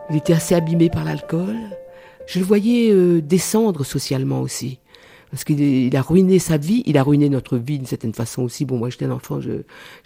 Il 0.10 0.16
était 0.16 0.34
assez 0.34 0.56
abîmé 0.56 0.90
par 0.90 1.04
l'alcool. 1.04 1.58
Je 2.28 2.40
le 2.40 2.46
voyais 2.46 2.92
euh, 2.92 3.22
descendre 3.22 3.84
socialement 3.84 4.42
aussi. 4.42 4.80
Parce 5.32 5.44
qu'il 5.44 5.96
a 5.96 6.02
ruiné 6.02 6.40
sa 6.40 6.58
vie, 6.58 6.82
il 6.86 6.98
a 6.98 7.04
ruiné 7.04 7.30
notre 7.30 7.58
vie 7.58 7.78
d'une 7.78 7.88
certaine 7.88 8.14
façon 8.14 8.44
aussi. 8.44 8.66
Bon, 8.66 8.78
moi 8.78 8.90
j'étais 8.90 9.06
un 9.06 9.12
enfant, 9.12 9.40
j'ai 9.40 9.64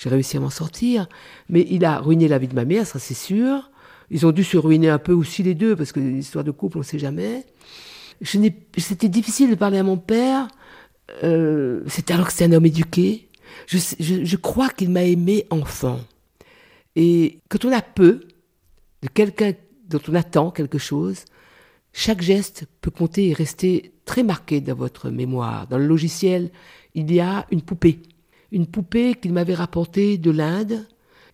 réussi 0.09 0.37
à 0.37 0.39
m'en 0.39 0.49
sortir. 0.49 1.07
Mais 1.49 1.65
il 1.69 1.85
a 1.85 1.99
ruiné 1.99 2.27
la 2.27 2.37
vie 2.37 2.47
de 2.47 2.55
ma 2.55 2.65
mère, 2.65 2.85
ça 2.85 2.99
c'est 2.99 3.13
sûr. 3.13 3.71
Ils 4.11 4.25
ont 4.25 4.31
dû 4.31 4.43
se 4.43 4.57
ruiner 4.57 4.89
un 4.89 4.99
peu 4.99 5.13
aussi 5.13 5.43
les 5.43 5.55
deux, 5.55 5.75
parce 5.75 5.91
que 5.91 5.99
l'histoire 5.99 6.43
de 6.43 6.51
couple, 6.51 6.77
on 6.77 6.81
ne 6.81 6.85
sait 6.85 6.99
jamais. 6.99 7.45
C'était 8.21 9.09
difficile 9.09 9.49
de 9.49 9.55
parler 9.55 9.77
à 9.77 9.83
mon 9.83 9.97
père. 9.97 10.47
Euh, 11.23 11.83
alors 12.09 12.27
que 12.27 12.33
c'était 12.33 12.45
un 12.45 12.51
homme 12.53 12.65
éduqué. 12.65 13.29
Je, 13.67 13.77
je 13.99 14.35
crois 14.37 14.69
qu'il 14.69 14.89
m'a 14.89 15.03
aimé 15.03 15.45
enfant. 15.49 15.99
Et 16.95 17.39
quand 17.49 17.65
on 17.65 17.71
a 17.71 17.81
peu 17.81 18.21
de 19.01 19.07
quelqu'un 19.07 19.53
dont 19.89 19.99
on 20.07 20.15
attend 20.15 20.51
quelque 20.51 20.77
chose, 20.77 21.25
chaque 21.93 22.21
geste 22.21 22.65
peut 22.81 22.91
compter 22.91 23.29
et 23.29 23.33
rester 23.33 23.93
très 24.03 24.23
marqué 24.23 24.61
dans 24.61 24.75
votre 24.75 25.09
mémoire. 25.09 25.67
Dans 25.67 25.77
le 25.77 25.85
logiciel, 25.85 26.49
il 26.95 27.13
y 27.13 27.19
a 27.19 27.45
une 27.51 27.61
poupée. 27.61 27.99
Une 28.51 28.65
poupée 28.65 29.13
qu'il 29.13 29.31
m'avait 29.31 29.53
rapportée 29.53 30.17
de 30.17 30.31
l'Inde. 30.31 30.85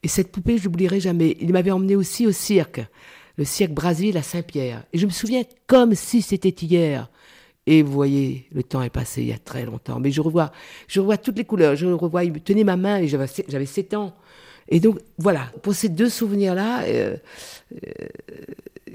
Et 0.04 0.10
cette 0.10 0.32
poupée, 0.32 0.58
je 0.58 0.66
n'oublierai 0.66 1.00
jamais. 1.00 1.38
Il 1.40 1.52
m'avait 1.54 1.72
emmené 1.72 1.96
aussi 1.96 2.28
au 2.28 2.32
cirque, 2.32 2.82
le 3.38 3.46
cirque 3.46 3.72
Brésil 3.72 4.18
à 4.18 4.22
Saint-Pierre. 4.22 4.84
Et 4.92 4.98
je 4.98 5.06
me 5.06 5.12
souviens 5.12 5.44
comme 5.66 5.96
si 5.96 6.22
c'était 6.22 6.50
hier. 6.50 7.10
Et 7.66 7.82
vous 7.82 7.92
voyez, 7.92 8.48
le 8.52 8.64
temps 8.64 8.82
est 8.82 8.90
passé 8.90 9.22
il 9.22 9.28
y 9.28 9.34
a 9.34 9.38
très 9.38 9.66
longtemps. 9.66 10.00
Mais 10.00 10.12
je 10.12 10.22
revois, 10.22 10.52
je 10.88 11.00
revois 11.00 11.18
toutes 11.18 11.38
les 11.38 11.46
couleurs. 11.46 11.76
Je 11.76 11.86
revois, 11.88 12.26
il 12.26 12.34
me 12.34 12.40
tenait 12.40 12.64
ma 12.66 12.76
main 12.76 12.98
et 12.98 13.08
j'avais, 13.08 13.28
j'avais 13.48 13.66
7 13.66 13.94
ans. 13.94 14.14
Et 14.70 14.80
donc, 14.80 15.00
voilà, 15.18 15.52
pour 15.64 15.74
ces 15.74 15.90
deux 15.90 16.10
souvenirs-là, 16.10 16.84
euh, 16.84 17.18
euh, 17.74 17.78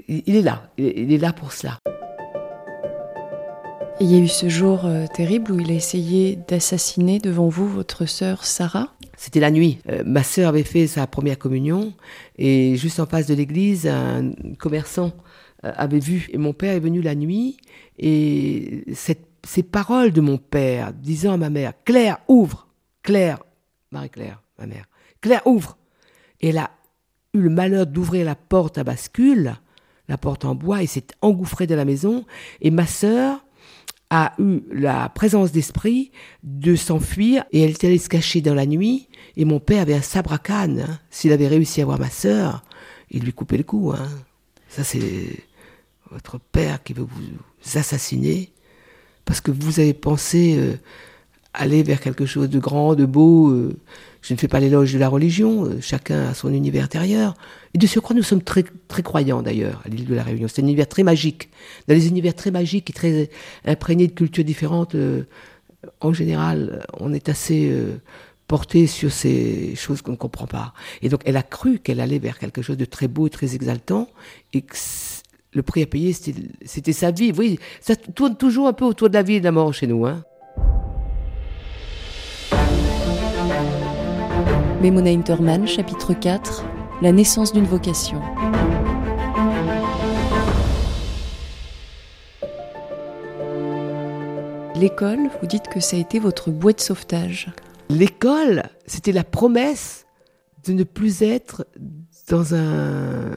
il 0.07 0.35
est 0.35 0.41
là, 0.41 0.69
il 0.77 1.11
est 1.11 1.17
là 1.17 1.33
pour 1.33 1.51
cela. 1.51 1.79
il 4.01 4.11
y 4.11 4.15
a 4.15 4.19
eu 4.19 4.27
ce 4.27 4.49
jour 4.49 4.85
euh, 4.85 5.05
terrible 5.13 5.51
où 5.51 5.59
il 5.59 5.71
a 5.71 5.73
essayé 5.73 6.37
d'assassiner 6.47 7.19
devant 7.19 7.47
vous 7.47 7.67
votre 7.67 8.05
sœur 8.05 8.45
Sarah. 8.45 8.93
C'était 9.17 9.39
la 9.39 9.51
nuit. 9.51 9.79
ma 10.05 10.23
sœur 10.23 10.49
avait 10.49 10.63
fait 10.63 10.87
sa 10.87 11.07
première 11.07 11.39
communion 11.39 11.93
et 12.37 12.75
juste 12.75 12.99
en 12.99 13.05
face 13.05 13.27
de 13.27 13.33
l'église, 13.33 13.87
un 13.87 14.33
commerçant 14.59 15.13
avait 15.63 15.99
vu. 15.99 16.27
Et 16.33 16.37
mon 16.37 16.51
père 16.51 16.73
est 16.73 16.81
venu 16.81 17.01
la 17.01 17.15
nuit 17.15 17.55
et 17.97 18.83
ces 19.45 19.63
paroles 19.63 20.11
de 20.11 20.21
mon 20.21 20.37
père 20.37 20.91
disant 20.93 21.33
à 21.33 21.37
ma 21.37 21.49
mère, 21.49 21.73
Claire, 21.85 22.17
ouvre, 22.27 22.67
Claire, 23.03 23.39
Marie-Claire, 23.91 24.41
ma 24.59 24.65
mère, 24.65 24.85
Claire 25.21 25.45
ouvre. 25.45 25.77
Et 26.41 26.49
elle 26.49 26.57
a 26.57 26.71
eu 27.33 27.39
le 27.39 27.49
malheur 27.49 27.85
d'ouvrir 27.85 28.25
la 28.25 28.35
porte 28.35 28.77
à 28.77 28.83
bascule, 28.83 29.55
la 30.07 30.17
porte 30.17 30.45
en 30.45 30.55
bois, 30.55 30.83
et 30.83 30.87
s'est 30.87 31.07
engouffrée 31.21 31.67
dans 31.67 31.75
la 31.75 31.85
maison. 31.85 32.25
Et 32.61 32.71
ma 32.71 32.85
sœur 32.85 33.45
a 34.09 34.33
eu 34.39 34.61
la 34.71 35.09
présence 35.09 35.51
d'esprit 35.51 36.11
de 36.43 36.75
s'enfuir 36.75 37.43
et 37.51 37.61
elle 37.61 37.71
est 37.71 37.83
allée 37.83 37.97
se 37.97 38.09
cacher 38.09 38.41
dans 38.41 38.53
la 38.53 38.65
nuit. 38.65 39.07
Et 39.35 39.45
mon 39.45 39.59
père 39.59 39.81
avait 39.81 39.95
un 39.95 40.01
sabre 40.01 40.33
à 40.33 40.37
canne. 40.37 40.85
Hein. 40.87 40.99
S'il 41.09 41.31
avait 41.31 41.47
réussi 41.47 41.81
à 41.81 41.85
voir 41.85 41.99
ma 41.99 42.09
sœur, 42.09 42.63
il 43.09 43.23
lui 43.23 43.33
coupait 43.33 43.57
le 43.57 43.63
cou. 43.63 43.93
Hein. 43.93 44.07
Ça, 44.69 44.83
c'est 44.83 45.43
votre 46.11 46.39
père 46.39 46.83
qui 46.83 46.93
veut 46.93 47.07
vous 47.09 47.77
assassiner 47.77 48.51
parce 49.25 49.41
que 49.41 49.51
vous 49.51 49.79
avez 49.79 49.93
pensé 49.93 50.55
euh, 50.57 50.75
aller 51.55 51.83
vers 51.83 51.99
quelque 51.99 52.25
chose 52.25 52.49
de 52.49 52.59
grand, 52.59 52.95
de 52.95 53.05
beau. 53.05 53.49
Euh, 53.49 53.75
je 54.27 54.33
ne 54.33 54.39
fais 54.39 54.47
pas 54.47 54.59
l'éloge 54.59 54.91
de 54.91 54.97
la 54.97 55.07
religion, 55.07 55.65
euh, 55.65 55.77
chacun 55.81 56.29
a 56.29 56.33
son 56.33 56.51
univers 56.51 56.83
intérieur. 56.83 57.35
Et 57.75 57.77
de 57.77 57.85
surcroît, 57.85 58.15
nous 58.15 58.23
sommes 58.23 58.41
très, 58.41 58.63
très 58.87 59.03
croyants 59.03 59.43
d'ailleurs 59.43 59.83
à 59.85 59.89
l'île 59.89 60.05
de 60.05 60.15
la 60.15 60.23
Réunion. 60.23 60.47
C'est 60.47 60.63
un 60.63 60.65
univers 60.65 60.87
très 60.87 61.03
magique. 61.03 61.49
Dans 61.87 61.93
les 61.93 62.07
univers 62.07 62.33
très 62.33 62.49
magiques 62.49 62.89
et 62.89 62.93
très 62.93 63.29
imprégnés 63.65 64.07
de 64.07 64.13
cultures 64.13 64.43
différentes, 64.43 64.95
euh, 64.95 65.25
en 66.01 66.11
général, 66.11 66.83
on 66.99 67.13
est 67.13 67.29
assez 67.29 67.69
euh, 67.69 67.97
porté 68.47 68.87
sur 68.87 69.11
ces 69.11 69.75
choses 69.75 70.01
qu'on 70.01 70.13
ne 70.13 70.17
comprend 70.17 70.47
pas. 70.47 70.73
Et 71.03 71.09
donc, 71.09 71.21
elle 71.25 71.37
a 71.37 71.43
cru 71.43 71.77
qu'elle 71.77 71.99
allait 71.99 72.17
vers 72.17 72.39
quelque 72.39 72.63
chose 72.63 72.77
de 72.77 72.85
très 72.85 73.07
beau, 73.07 73.29
très 73.29 73.53
exaltant, 73.53 74.09
et 74.53 74.63
que 74.63 74.75
le 75.53 75.61
prix 75.61 75.83
à 75.83 75.85
payer, 75.85 76.13
c'était 76.65 76.93
sa 76.93 77.11
vie. 77.11 77.31
Oui, 77.37 77.59
ça 77.79 77.95
tourne 77.95 78.35
toujours 78.35 78.67
un 78.67 78.73
peu 78.73 78.85
autour 78.85 79.09
de 79.09 79.13
la 79.13 79.21
vie 79.21 79.35
et 79.35 79.39
de 79.39 79.45
la 79.45 79.51
mort 79.51 79.71
chez 79.71 79.85
nous. 79.85 80.07
Hein. 80.07 80.23
Memona 84.81 85.09
Interman, 85.09 85.67
chapitre 85.67 86.13
4 86.13 86.63
La 87.01 87.11
naissance 87.11 87.53
d'une 87.53 87.65
vocation. 87.65 88.21
L'école, 94.75 95.29
vous 95.39 95.47
dites 95.47 95.69
que 95.69 95.79
ça 95.79 95.95
a 95.95 95.99
été 95.99 96.19
votre 96.19 96.51
bouée 96.51 96.73
de 96.73 96.81
sauvetage. 96.81 97.49
L'école, 97.89 98.63
c'était 98.85 99.11
la 99.11 99.23
promesse 99.23 100.05
de 100.65 100.73
ne 100.73 100.83
plus 100.83 101.21
être 101.21 101.65
dans 102.29 102.53
un, 102.55 103.31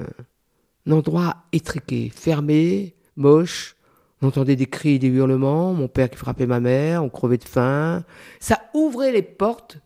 endroit 0.90 1.36
étriqué, 1.52 2.10
fermé, 2.14 2.94
moche. 3.16 3.76
On 4.20 4.28
entendait 4.28 4.56
des 4.56 4.66
cris 4.66 4.98
des 4.98 5.08
hurlements, 5.08 5.72
mon 5.74 5.86
père 5.86 6.10
qui 6.10 6.16
frappait 6.16 6.46
ma 6.46 6.60
mère, 6.60 7.04
on 7.04 7.08
crevait 7.08 7.38
de 7.38 7.44
faim. 7.44 8.04
Ça 8.40 8.58
ouvrait 8.74 9.12
les 9.12 9.22
portes 9.22 9.78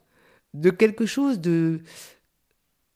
de 0.54 0.71
quelque 0.71 1.06
chose 1.06 1.40
de... 1.40 1.80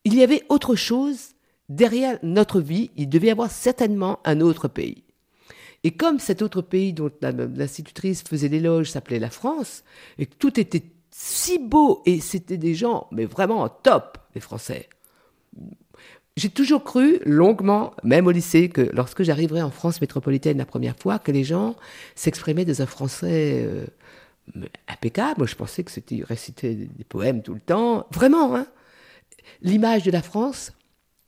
Il 0.04 0.14
y 0.14 0.22
avait 0.22 0.44
autre 0.48 0.76
chose 0.76 1.34
derrière 1.68 2.18
notre 2.22 2.60
vie, 2.60 2.90
il 2.96 3.08
devait 3.08 3.28
y 3.28 3.30
avoir 3.30 3.50
certainement 3.50 4.20
un 4.24 4.40
autre 4.40 4.68
pays. 4.68 5.04
Et 5.84 5.92
comme 5.92 6.18
cet 6.18 6.42
autre 6.42 6.62
pays 6.62 6.92
dont 6.92 7.10
l'institutrice 7.22 8.22
faisait 8.22 8.48
l'éloge 8.48 8.90
s'appelait 8.90 9.18
la 9.18 9.30
France, 9.30 9.84
et 10.18 10.26
que 10.26 10.34
tout 10.34 10.58
était 10.58 10.84
si 11.10 11.58
beau, 11.58 12.02
et 12.06 12.20
c'était 12.20 12.58
des 12.58 12.74
gens, 12.74 13.06
mais 13.10 13.24
vraiment 13.24 13.68
top, 13.68 14.18
les 14.34 14.40
Français. 14.40 14.88
J'ai 16.36 16.50
toujours 16.50 16.84
cru, 16.84 17.20
longuement, 17.24 17.94
même 18.04 18.26
au 18.26 18.30
lycée, 18.30 18.68
que 18.68 18.82
lorsque 18.92 19.22
j'arriverais 19.22 19.62
en 19.62 19.70
France 19.70 20.02
métropolitaine 20.02 20.58
la 20.58 20.66
première 20.66 20.96
fois, 20.96 21.18
que 21.18 21.32
les 21.32 21.44
gens 21.44 21.74
s'exprimaient 22.14 22.66
dans 22.66 22.82
un 22.82 22.86
français 22.86 23.64
euh, 23.64 23.86
impeccable. 24.88 25.46
Je 25.46 25.56
pensais 25.56 25.84
que 25.84 25.90
c'était 25.90 26.22
réciter 26.22 26.74
des 26.74 27.04
poèmes 27.04 27.42
tout 27.42 27.54
le 27.54 27.60
temps. 27.60 28.06
Vraiment, 28.12 28.54
hein 28.56 28.66
L'image 29.62 30.02
de 30.02 30.10
la 30.10 30.22
France, 30.22 30.72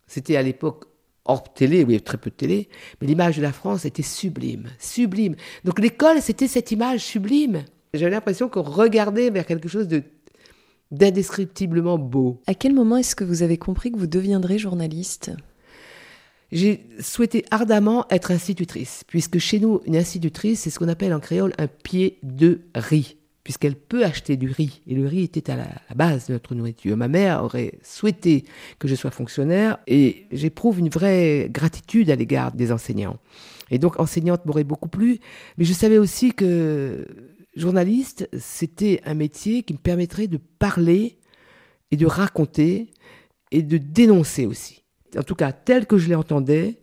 c'était 0.07 0.37
à 0.37 0.43
l'époque 0.43 0.85
hors 1.25 1.53
télé, 1.53 1.85
oui, 1.85 2.01
très 2.01 2.17
peu 2.19 2.31
de 2.31 2.35
télé, 2.35 2.69
mais 3.01 3.07
l'image 3.07 3.37
de 3.37 3.43
la 3.43 3.53
France 3.53 3.85
était 3.85 4.03
sublime, 4.03 4.69
sublime. 4.79 5.37
Donc 5.65 5.79
l'école, 5.79 6.23
c'était 6.23 6.49
cette 6.49 6.73
image 6.73 7.01
sublime. 7.01 7.65
J'avais 7.95 8.11
l'impression 8.11 8.49
qu'on 8.49 8.63
regardait 8.63 9.31
vers 9.31 9.47
quelque 9.47 9.69
chose 9.69 9.89
de 9.89 10.03
d'indescriptiblement 10.91 11.99
beau. 11.99 12.41
À 12.47 12.55
quel 12.55 12.73
moment 12.73 12.97
est-ce 12.97 13.15
que 13.15 13.25
vous 13.25 13.43
avez 13.43 13.59
compris 13.59 13.93
que 13.93 13.99
vous 13.99 14.07
deviendrez 14.07 14.59
journaliste? 14.59 15.31
J'ai 16.50 16.87
souhaité 17.00 17.45
ardemment 17.50 18.07
être 18.11 18.31
institutrice, 18.31 19.05
puisque 19.07 19.38
chez 19.38 19.61
nous, 19.61 19.81
une 19.85 19.97
institutrice, 19.97 20.61
c'est 20.61 20.71
ce 20.71 20.78
qu'on 20.78 20.88
appelle 20.88 21.12
en 21.12 21.21
créole 21.21 21.52
un 21.59 21.67
pied 21.67 22.19
de 22.23 22.62
riz, 22.75 23.17
puisqu'elle 23.45 23.75
peut 23.75 24.02
acheter 24.02 24.38
du 24.38 24.50
riz, 24.50 24.81
et 24.87 24.95
le 24.95 25.07
riz 25.07 25.25
était 25.25 25.50
à 25.50 25.57
la, 25.57 25.95
base 25.95 26.28
de 26.28 26.33
notre 26.33 26.55
nourriture. 26.55 26.97
Ma 26.97 27.09
mère 27.09 27.45
aurait 27.45 27.75
souhaité 27.83 28.45
que 28.78 28.88
je 28.88 28.95
sois 28.95 29.11
fonctionnaire, 29.11 29.78
et 29.87 30.25
j'éprouve 30.33 30.78
une 30.78 30.88
vraie 30.88 31.49
gratitude 31.50 32.11
à 32.11 32.17
l'égard 32.17 32.52
des 32.52 32.73
enseignants. 32.73 33.19
Et 33.71 33.78
donc, 33.78 34.00
enseignante 34.00 34.47
m'aurait 34.47 34.64
beaucoup 34.64 34.88
plu, 34.88 35.19
mais 35.59 35.67
je 35.67 35.75
savais 35.75 35.99
aussi 35.99 36.33
que 36.33 37.07
journaliste, 37.57 38.26
c'était 38.38 39.02
un 39.05 39.14
métier 39.14 39.64
qui 39.64 39.75
me 39.75 39.78
permettrait 39.78 40.28
de 40.28 40.38
parler 40.59 41.19
et 41.90 41.97
de 41.97 42.07
raconter 42.07 42.90
et 43.50 43.62
de 43.62 43.76
dénoncer 43.76 44.47
aussi. 44.47 44.85
En 45.17 45.23
tout 45.23 45.35
cas, 45.35 45.53
tel 45.53 45.87
que 45.87 45.97
je 45.97 46.11
l'entendais, 46.11 46.79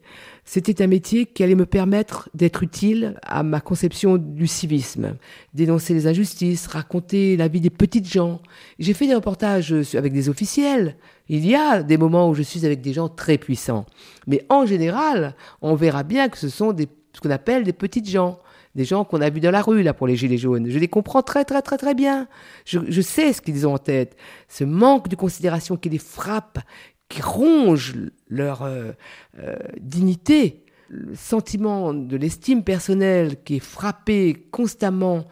c'était 0.45 0.83
un 0.83 0.87
métier 0.87 1.25
qui 1.25 1.43
allait 1.43 1.55
me 1.55 1.65
permettre 1.65 2.29
d'être 2.33 2.63
utile 2.63 3.19
à 3.23 3.43
ma 3.43 3.61
conception 3.61 4.17
du 4.17 4.47
civisme, 4.47 5.15
dénoncer 5.53 5.93
les 5.93 6.07
injustices, 6.07 6.67
raconter 6.67 7.35
la 7.35 7.47
vie 7.47 7.61
des 7.61 7.69
petites 7.69 8.07
gens. 8.07 8.41
J'ai 8.79 8.93
fait 8.93 9.07
des 9.07 9.15
reportages 9.15 9.73
avec 9.95 10.13
des 10.13 10.29
officiels. 10.29 10.97
Il 11.29 11.45
y 11.45 11.55
a 11.55 11.81
des 11.81 11.97
moments 11.97 12.29
où 12.29 12.35
je 12.35 12.43
suis 12.43 12.65
avec 12.65 12.81
des 12.81 12.93
gens 12.93 13.09
très 13.09 13.37
puissants. 13.37 13.85
Mais 14.27 14.45
en 14.49 14.65
général, 14.65 15.35
on 15.61 15.75
verra 15.75 16.03
bien 16.03 16.29
que 16.29 16.37
ce 16.37 16.49
sont 16.49 16.75
ce 16.77 17.21
qu'on 17.21 17.31
appelle 17.31 17.63
des 17.63 17.73
petites 17.73 18.09
gens 18.09 18.39
des 18.75 18.83
gens 18.83 19.05
qu'on 19.05 19.21
a 19.21 19.29
vus 19.29 19.39
dans 19.39 19.51
la 19.51 19.61
rue, 19.61 19.81
là, 19.81 19.93
pour 19.93 20.05
les 20.05 20.17
Gilets 20.17 20.37
jaunes. 20.37 20.69
Je 20.69 20.77
les 20.77 20.89
comprends 20.89 21.21
très, 21.21 21.45
très, 21.45 21.61
très, 21.61 21.77
très 21.77 21.95
bien. 21.95 22.27
Je, 22.65 23.01
sais 23.01 23.31
ce 23.31 23.41
qu'ils 23.41 23.65
ont 23.65 23.73
en 23.73 23.77
tête. 23.77 24.17
Ce 24.49 24.65
manque 24.65 25.07
de 25.07 25.15
considération 25.15 25.77
qui 25.77 25.89
les 25.89 25.97
frappe, 25.97 26.59
qui 27.09 27.21
ronge 27.21 27.95
leur 28.27 28.63
euh, 28.63 28.91
euh, 29.39 29.55
dignité, 29.79 30.65
le 30.89 31.15
sentiment 31.15 31.93
de 31.93 32.17
l'estime 32.17 32.63
personnelle 32.63 33.43
qui 33.43 33.55
est 33.55 33.59
frappé 33.59 34.47
constamment 34.51 35.25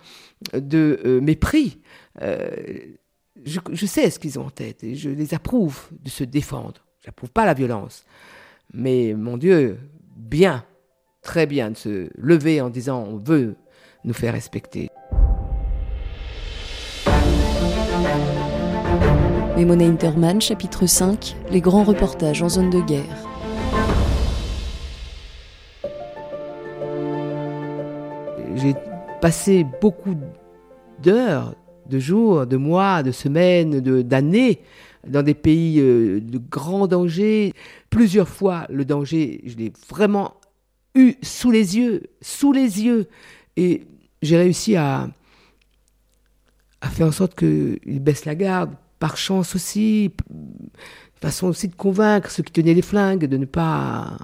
de 0.54 1.00
euh, 1.06 1.22
mépris. 1.22 1.80
Je, 2.20 3.60
je, 3.72 3.86
sais 3.86 4.10
ce 4.10 4.20
qu'ils 4.20 4.40
ont 4.40 4.46
en 4.46 4.50
tête 4.50 4.84
et 4.84 4.96
je 4.96 5.10
les 5.10 5.34
approuve 5.34 5.90
de 5.92 6.10
se 6.10 6.24
défendre. 6.24 6.86
Je 7.02 7.08
n'approuve 7.08 7.32
pas 7.32 7.46
la 7.46 7.54
violence. 7.54 8.06
Mais 8.74 9.14
mon 9.14 9.38
Dieu, 9.38 9.78
bien 10.16 10.64
très 11.24 11.48
bien 11.48 11.72
de 11.72 11.78
se 11.78 12.10
lever 12.16 12.62
en 12.62 12.70
disant 12.70 13.04
on 13.04 13.18
veut 13.18 13.56
nous 14.04 14.14
faire 14.14 14.34
respecter. 14.34 14.90
Mémoné 19.64 19.86
Interman, 19.86 20.42
chapitre 20.42 20.88
5 20.88 21.38
Les 21.50 21.62
grands 21.62 21.86
reportages 21.86 22.42
en 22.42 22.50
zone 22.50 22.70
de 22.70 22.82
guerre. 22.82 23.18
J'ai 28.56 28.76
passé 29.22 29.66
beaucoup 29.80 30.18
d'heures, 31.02 31.56
de 31.90 31.98
jours, 31.98 32.46
de 32.46 32.58
mois, 32.58 33.04
de 33.04 33.14
semaines, 33.14 33.80
d'années 33.80 34.60
dans 35.08 35.24
des 35.24 35.34
pays 35.34 35.80
euh, 35.80 36.20
de 36.20 36.40
grand 36.40 36.88
danger. 36.88 37.54
Plusieurs 37.90 38.28
fois, 38.28 38.66
le 38.70 38.84
danger, 38.84 39.44
je 39.46 39.56
l'ai 39.56 39.72
vraiment 39.88 40.34
eu 40.94 41.14
sous 41.22 41.52
les 41.52 41.78
yeux, 41.78 42.04
sous 42.20 42.52
les 42.52 42.84
yeux. 42.84 43.08
Et 43.56 43.88
j'ai 44.22 44.36
réussi 44.36 44.76
à, 44.76 45.08
à 46.82 46.90
faire 46.90 47.08
en 47.08 47.14
sorte 47.14 47.34
qu'il 47.34 48.02
baisse 48.02 48.26
la 48.26 48.36
garde, 48.36 48.76
par 49.04 49.18
chance 49.18 49.54
aussi, 49.54 50.14
façon 51.20 51.48
aussi 51.48 51.68
de 51.68 51.76
convaincre 51.76 52.32
ceux 52.32 52.42
qui 52.42 52.54
tenaient 52.54 52.74
les 52.74 52.82
flingues 52.82 53.26
de 53.26 53.36
ne 53.36 53.44
pas, 53.44 54.18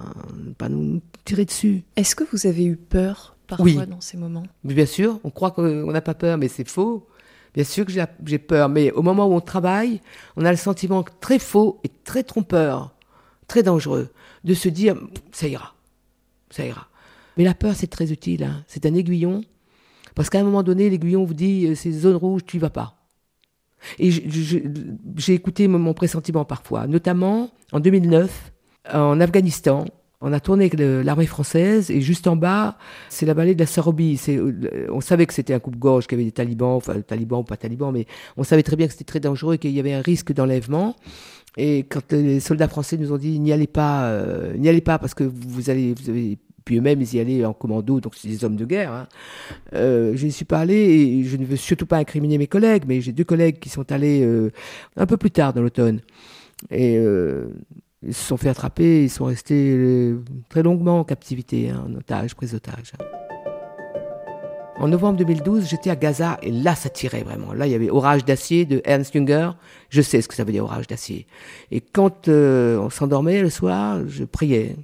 pas 0.57 0.69
nous 0.69 1.01
tirer 1.25 1.43
dessus. 1.43 1.83
Est-ce 1.97 2.15
que 2.15 2.23
vous 2.31 2.47
avez 2.47 2.63
eu 2.63 2.77
peur 2.77 3.35
parfois 3.45 3.85
dans 3.85 3.99
ces 3.99 4.15
moments? 4.15 4.43
Bien 4.63 4.85
sûr, 4.85 5.19
on 5.25 5.31
croit 5.31 5.51
qu'on 5.51 5.91
n'a 5.91 5.99
pas 5.99 6.13
peur, 6.13 6.37
mais 6.37 6.47
c'est 6.47 6.65
faux. 6.65 7.05
Bien 7.53 7.65
sûr 7.65 7.85
que 7.85 7.91
j'ai 7.91 8.39
peur, 8.39 8.69
mais 8.69 8.93
au 8.93 9.01
moment 9.01 9.27
où 9.27 9.33
on 9.33 9.41
travaille, 9.41 9.99
on 10.37 10.45
a 10.45 10.51
le 10.51 10.55
sentiment 10.55 11.03
très 11.03 11.39
faux 11.39 11.81
et 11.83 11.91
très 12.05 12.23
trompeur, 12.23 12.95
très 13.47 13.63
dangereux, 13.63 14.07
de 14.45 14.53
se 14.53 14.69
dire 14.69 14.95
ça 15.33 15.49
ira 15.49 15.75
ça 16.51 16.65
ira. 16.65 16.87
Mais 17.35 17.43
la 17.43 17.53
peur, 17.53 17.75
c'est 17.75 17.87
très 17.87 18.13
utile. 18.13 18.45
Hein. 18.45 18.63
C'est 18.67 18.85
un 18.85 18.93
aiguillon. 18.93 19.43
Parce 20.15 20.29
qu'à 20.29 20.39
un 20.39 20.43
moment 20.43 20.63
donné, 20.63 20.89
l'aiguillon 20.89 21.25
vous 21.25 21.33
dit, 21.33 21.67
euh, 21.67 21.75
c'est 21.75 21.91
zone 21.91 22.15
rouge, 22.15 22.43
tu 22.45 22.55
y 22.55 22.59
vas 22.61 22.69
pas. 22.69 22.98
Et 23.97 24.11
j'ai 24.11 25.33
écouté 25.33 25.67
mon 25.67 25.93
pressentiment 25.93 26.45
parfois, 26.45 26.87
notamment 26.87 27.49
en 27.71 27.79
2009, 27.79 28.51
en 28.93 29.19
Afghanistan. 29.19 29.85
On 30.21 30.33
a 30.33 30.41
tourné 30.41 30.65
avec 30.65 30.77
l'armée 30.77 31.27
française 31.27 31.89
et 31.89 32.01
juste 32.01 32.27
en 32.27 32.35
bas, 32.35 32.77
c'est 33.07 33.25
la 33.25 33.33
vallée 33.33 33.55
de 33.55 33.59
la 33.61 33.65
Sarobi. 33.65 34.19
Euh, 34.27 34.87
on 34.91 34.99
savait 34.99 35.25
que 35.25 35.33
c'était 35.33 35.53
un 35.53 35.59
coupe-gorge, 35.59 36.07
qu'il 36.07 36.17
y 36.17 36.21
avait 36.21 36.25
des 36.25 36.33
talibans, 36.33 36.75
enfin 36.75 36.99
talibans 36.99 37.39
ou 37.39 37.43
pas 37.43 37.55
talibans, 37.55 37.93
mais 37.93 38.05
on 38.35 38.43
savait 38.43 38.63
très 38.63 38.75
bien 38.75 38.87
que 38.87 38.91
c'était 38.91 39.05
très 39.05 39.21
dangereux 39.21 39.55
et 39.55 39.57
qu'il 39.59 39.71
y 39.71 39.79
avait 39.79 39.93
un 39.93 40.01
risque 40.01 40.33
d'enlèvement. 40.33 40.97
Et 41.55 41.83
quand 41.83 42.11
les 42.11 42.41
soldats 42.41 42.67
français 42.67 42.97
nous 42.97 43.13
ont 43.13 43.17
dit 43.17 43.39
n'y 43.39 43.53
allez 43.53 43.67
pas, 43.67 44.09
euh, 44.09 44.57
n'y 44.57 44.67
allez 44.67 44.81
pas 44.81 44.99
parce 44.99 45.13
que 45.13 45.23
vous 45.23 45.69
allez, 45.69 45.95
puis 46.69 46.77
eux-mêmes 46.77 47.01
ils 47.01 47.15
y 47.15 47.19
allaient 47.19 47.43
en 47.45 47.53
commando, 47.53 47.99
donc 47.99 48.13
c'est 48.15 48.27
des 48.27 48.45
hommes 48.45 48.55
de 48.55 48.63
guerre. 48.63 48.91
Hein. 48.91 49.07
Euh, 49.73 50.11
je 50.13 50.23
n'y 50.23 50.31
suis 50.31 50.45
pas 50.45 50.59
allé 50.59 50.75
et 50.75 51.23
je 51.23 51.35
ne 51.35 51.43
veux 51.43 51.55
surtout 51.55 51.87
pas 51.87 51.97
incriminer 51.97 52.37
mes 52.37 52.45
collègues, 52.45 52.83
mais 52.87 53.01
j'ai 53.01 53.11
deux 53.11 53.23
collègues 53.23 53.57
qui 53.57 53.69
sont 53.69 53.91
allés 53.91 54.21
euh, 54.23 54.51
un 54.95 55.07
peu 55.07 55.17
plus 55.17 55.31
tard 55.31 55.51
dans 55.51 55.63
l'automne 55.63 56.01
et 56.69 56.99
ils 58.03 58.13
se 58.13 58.23
sont 58.23 58.37
fait 58.37 58.49
attraper, 58.49 59.03
ils 59.05 59.09
sont 59.09 59.25
restés 59.25 60.13
très 60.47 60.61
longuement 60.61 60.99
en 60.99 61.03
captivité, 61.03 61.71
hein, 61.71 61.85
en 61.87 61.95
otage, 61.95 62.35
pris 62.35 62.53
otage. 62.53 62.93
Hein. 62.99 63.05
En 64.79 64.87
novembre 64.87 65.17
2012, 65.17 65.67
j'étais 65.67 65.89
à 65.89 65.97
Gaza 65.97 66.37
et 66.41 66.51
là, 66.51 66.73
ça 66.73 66.87
tirait 66.87 67.23
vraiment. 67.23 67.51
Là, 67.51 67.67
il 67.67 67.71
y 67.71 67.75
avait 67.75 67.89
Orage 67.89 68.23
d'acier 68.23 68.63
de 68.65 68.81
Ernst 68.85 69.11
Jünger. 69.11 69.51
Je 69.89 70.01
sais 70.01 70.21
ce 70.21 70.29
que 70.29 70.35
ça 70.35 70.45
veut 70.45 70.53
dire 70.53 70.63
Orage 70.63 70.87
d'acier. 70.87 71.27
Et 71.69 71.81
quand 71.81 72.29
euh, 72.29 72.77
on 72.77 72.89
s'endormait 72.89 73.41
le 73.41 73.49
soir, 73.49 73.99
je 74.07 74.23
priais. 74.23 74.77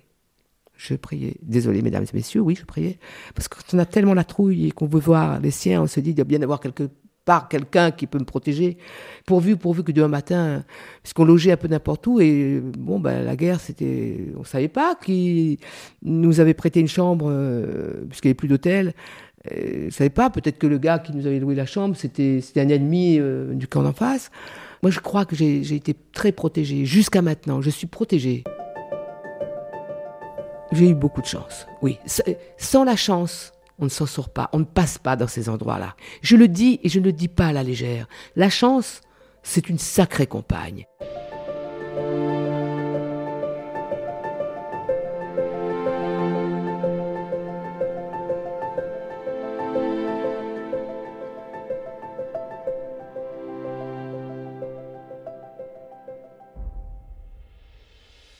Je 0.78 0.96
priais. 0.96 1.38
Désolé, 1.42 1.82
mesdames 1.82 2.04
et 2.04 2.16
messieurs, 2.16 2.42
oui, 2.42 2.56
je 2.56 2.66
priais. 2.66 3.00
Parce 3.34 3.48
que 3.48 3.58
quand 3.58 3.76
on 3.76 3.80
a 3.80 3.86
tellement 3.86 4.14
la 4.14 4.24
trouille 4.24 4.68
et 4.68 4.72
qu'on 4.72 4.88
veut 4.88 5.00
voir 5.00 5.40
les 5.40 5.52
siens, 5.52 5.84
on 5.84 5.88
se 5.88 6.00
dit, 6.00 6.12
il 6.12 6.16
doit 6.16 6.26
bien 6.26 6.42
avoir 6.42 6.60
quelque 6.60 6.90
part 7.26 7.50
quelqu'un 7.50 7.92
qui 7.92 8.08
peut 8.08 8.20
me 8.20 8.26
protéger, 8.26 8.78
pourvu, 9.26 9.58
pourvu 9.58 9.84
que 9.84 9.92
demain 9.92 10.08
matin, 10.08 10.64
puisqu'on 11.02 11.26
logeait 11.26 11.52
un 11.52 11.58
peu 11.58 11.68
n'importe 11.68 12.06
où, 12.08 12.22
et 12.22 12.62
bon, 12.78 13.00
ben, 13.00 13.24
la 13.24 13.36
guerre, 13.36 13.60
c'était, 13.60 14.28
on 14.38 14.44
savait 14.44 14.68
pas 14.68 14.96
qui 14.96 15.60
nous 16.04 16.40
avait 16.40 16.54
prêté 16.54 16.80
une 16.80 16.88
chambre, 16.88 17.26
euh, 17.30 18.06
puisqu'il 18.08 18.28
n'y 18.28 18.32
avait 18.32 18.36
plus 18.36 18.48
d'hôtel, 18.48 18.94
euh, 19.52 19.88
je 19.90 19.94
savais 19.94 20.10
pas, 20.10 20.30
peut-être 20.30 20.58
que 20.58 20.68
le 20.68 20.78
gars 20.78 21.00
qui 21.00 21.14
nous 21.14 21.26
avait 21.28 21.40
loué 21.40 21.56
la 21.56 21.66
chambre, 21.66 21.96
c'était 21.96 22.42
un 22.56 22.70
ennemi 22.70 23.18
euh, 23.20 23.54
du 23.54 23.68
camp 23.68 23.84
d'en 23.84 23.94
face. 23.94 24.32
Moi, 24.84 24.92
je 24.92 25.00
crois 25.00 25.26
que 25.26 25.36
j'ai 25.36 25.76
été 25.76 25.96
très 26.14 26.32
protégée. 26.32 26.86
Jusqu'à 26.86 27.24
maintenant, 27.24 27.60
je 27.60 27.72
suis 27.72 27.88
protégée. 27.88 28.44
J'ai 30.72 30.90
eu 30.90 30.96
beaucoup 30.96 31.22
de 31.22 31.28
chance, 31.28 31.68
oui. 31.82 32.00
Sans 32.58 32.84
la 32.84 32.96
chance, 32.96 33.52
on 33.80 33.86
ne 33.86 33.90
s'en 33.90 34.06
sort 34.06 34.30
pas, 34.30 34.50
on 34.54 34.60
ne 34.60 34.64
passe 34.64 34.98
pas 34.98 35.16
dans 35.16 35.28
ces 35.28 35.50
endroits-là. 35.50 35.96
Je 36.22 36.36
le 36.36 36.48
dis 36.48 36.80
et 36.84 36.90
je 36.90 37.00
ne 37.00 37.06
le 37.06 37.14
dis 37.14 37.28
pas 37.28 37.48
à 37.48 37.54
la 37.54 37.64
légère. 37.64 38.08
La 38.36 38.50
chance, 38.50 39.02
c'est 39.44 39.70
une 39.70 39.78
sacrée 39.78 40.28
compagne. 40.28 40.86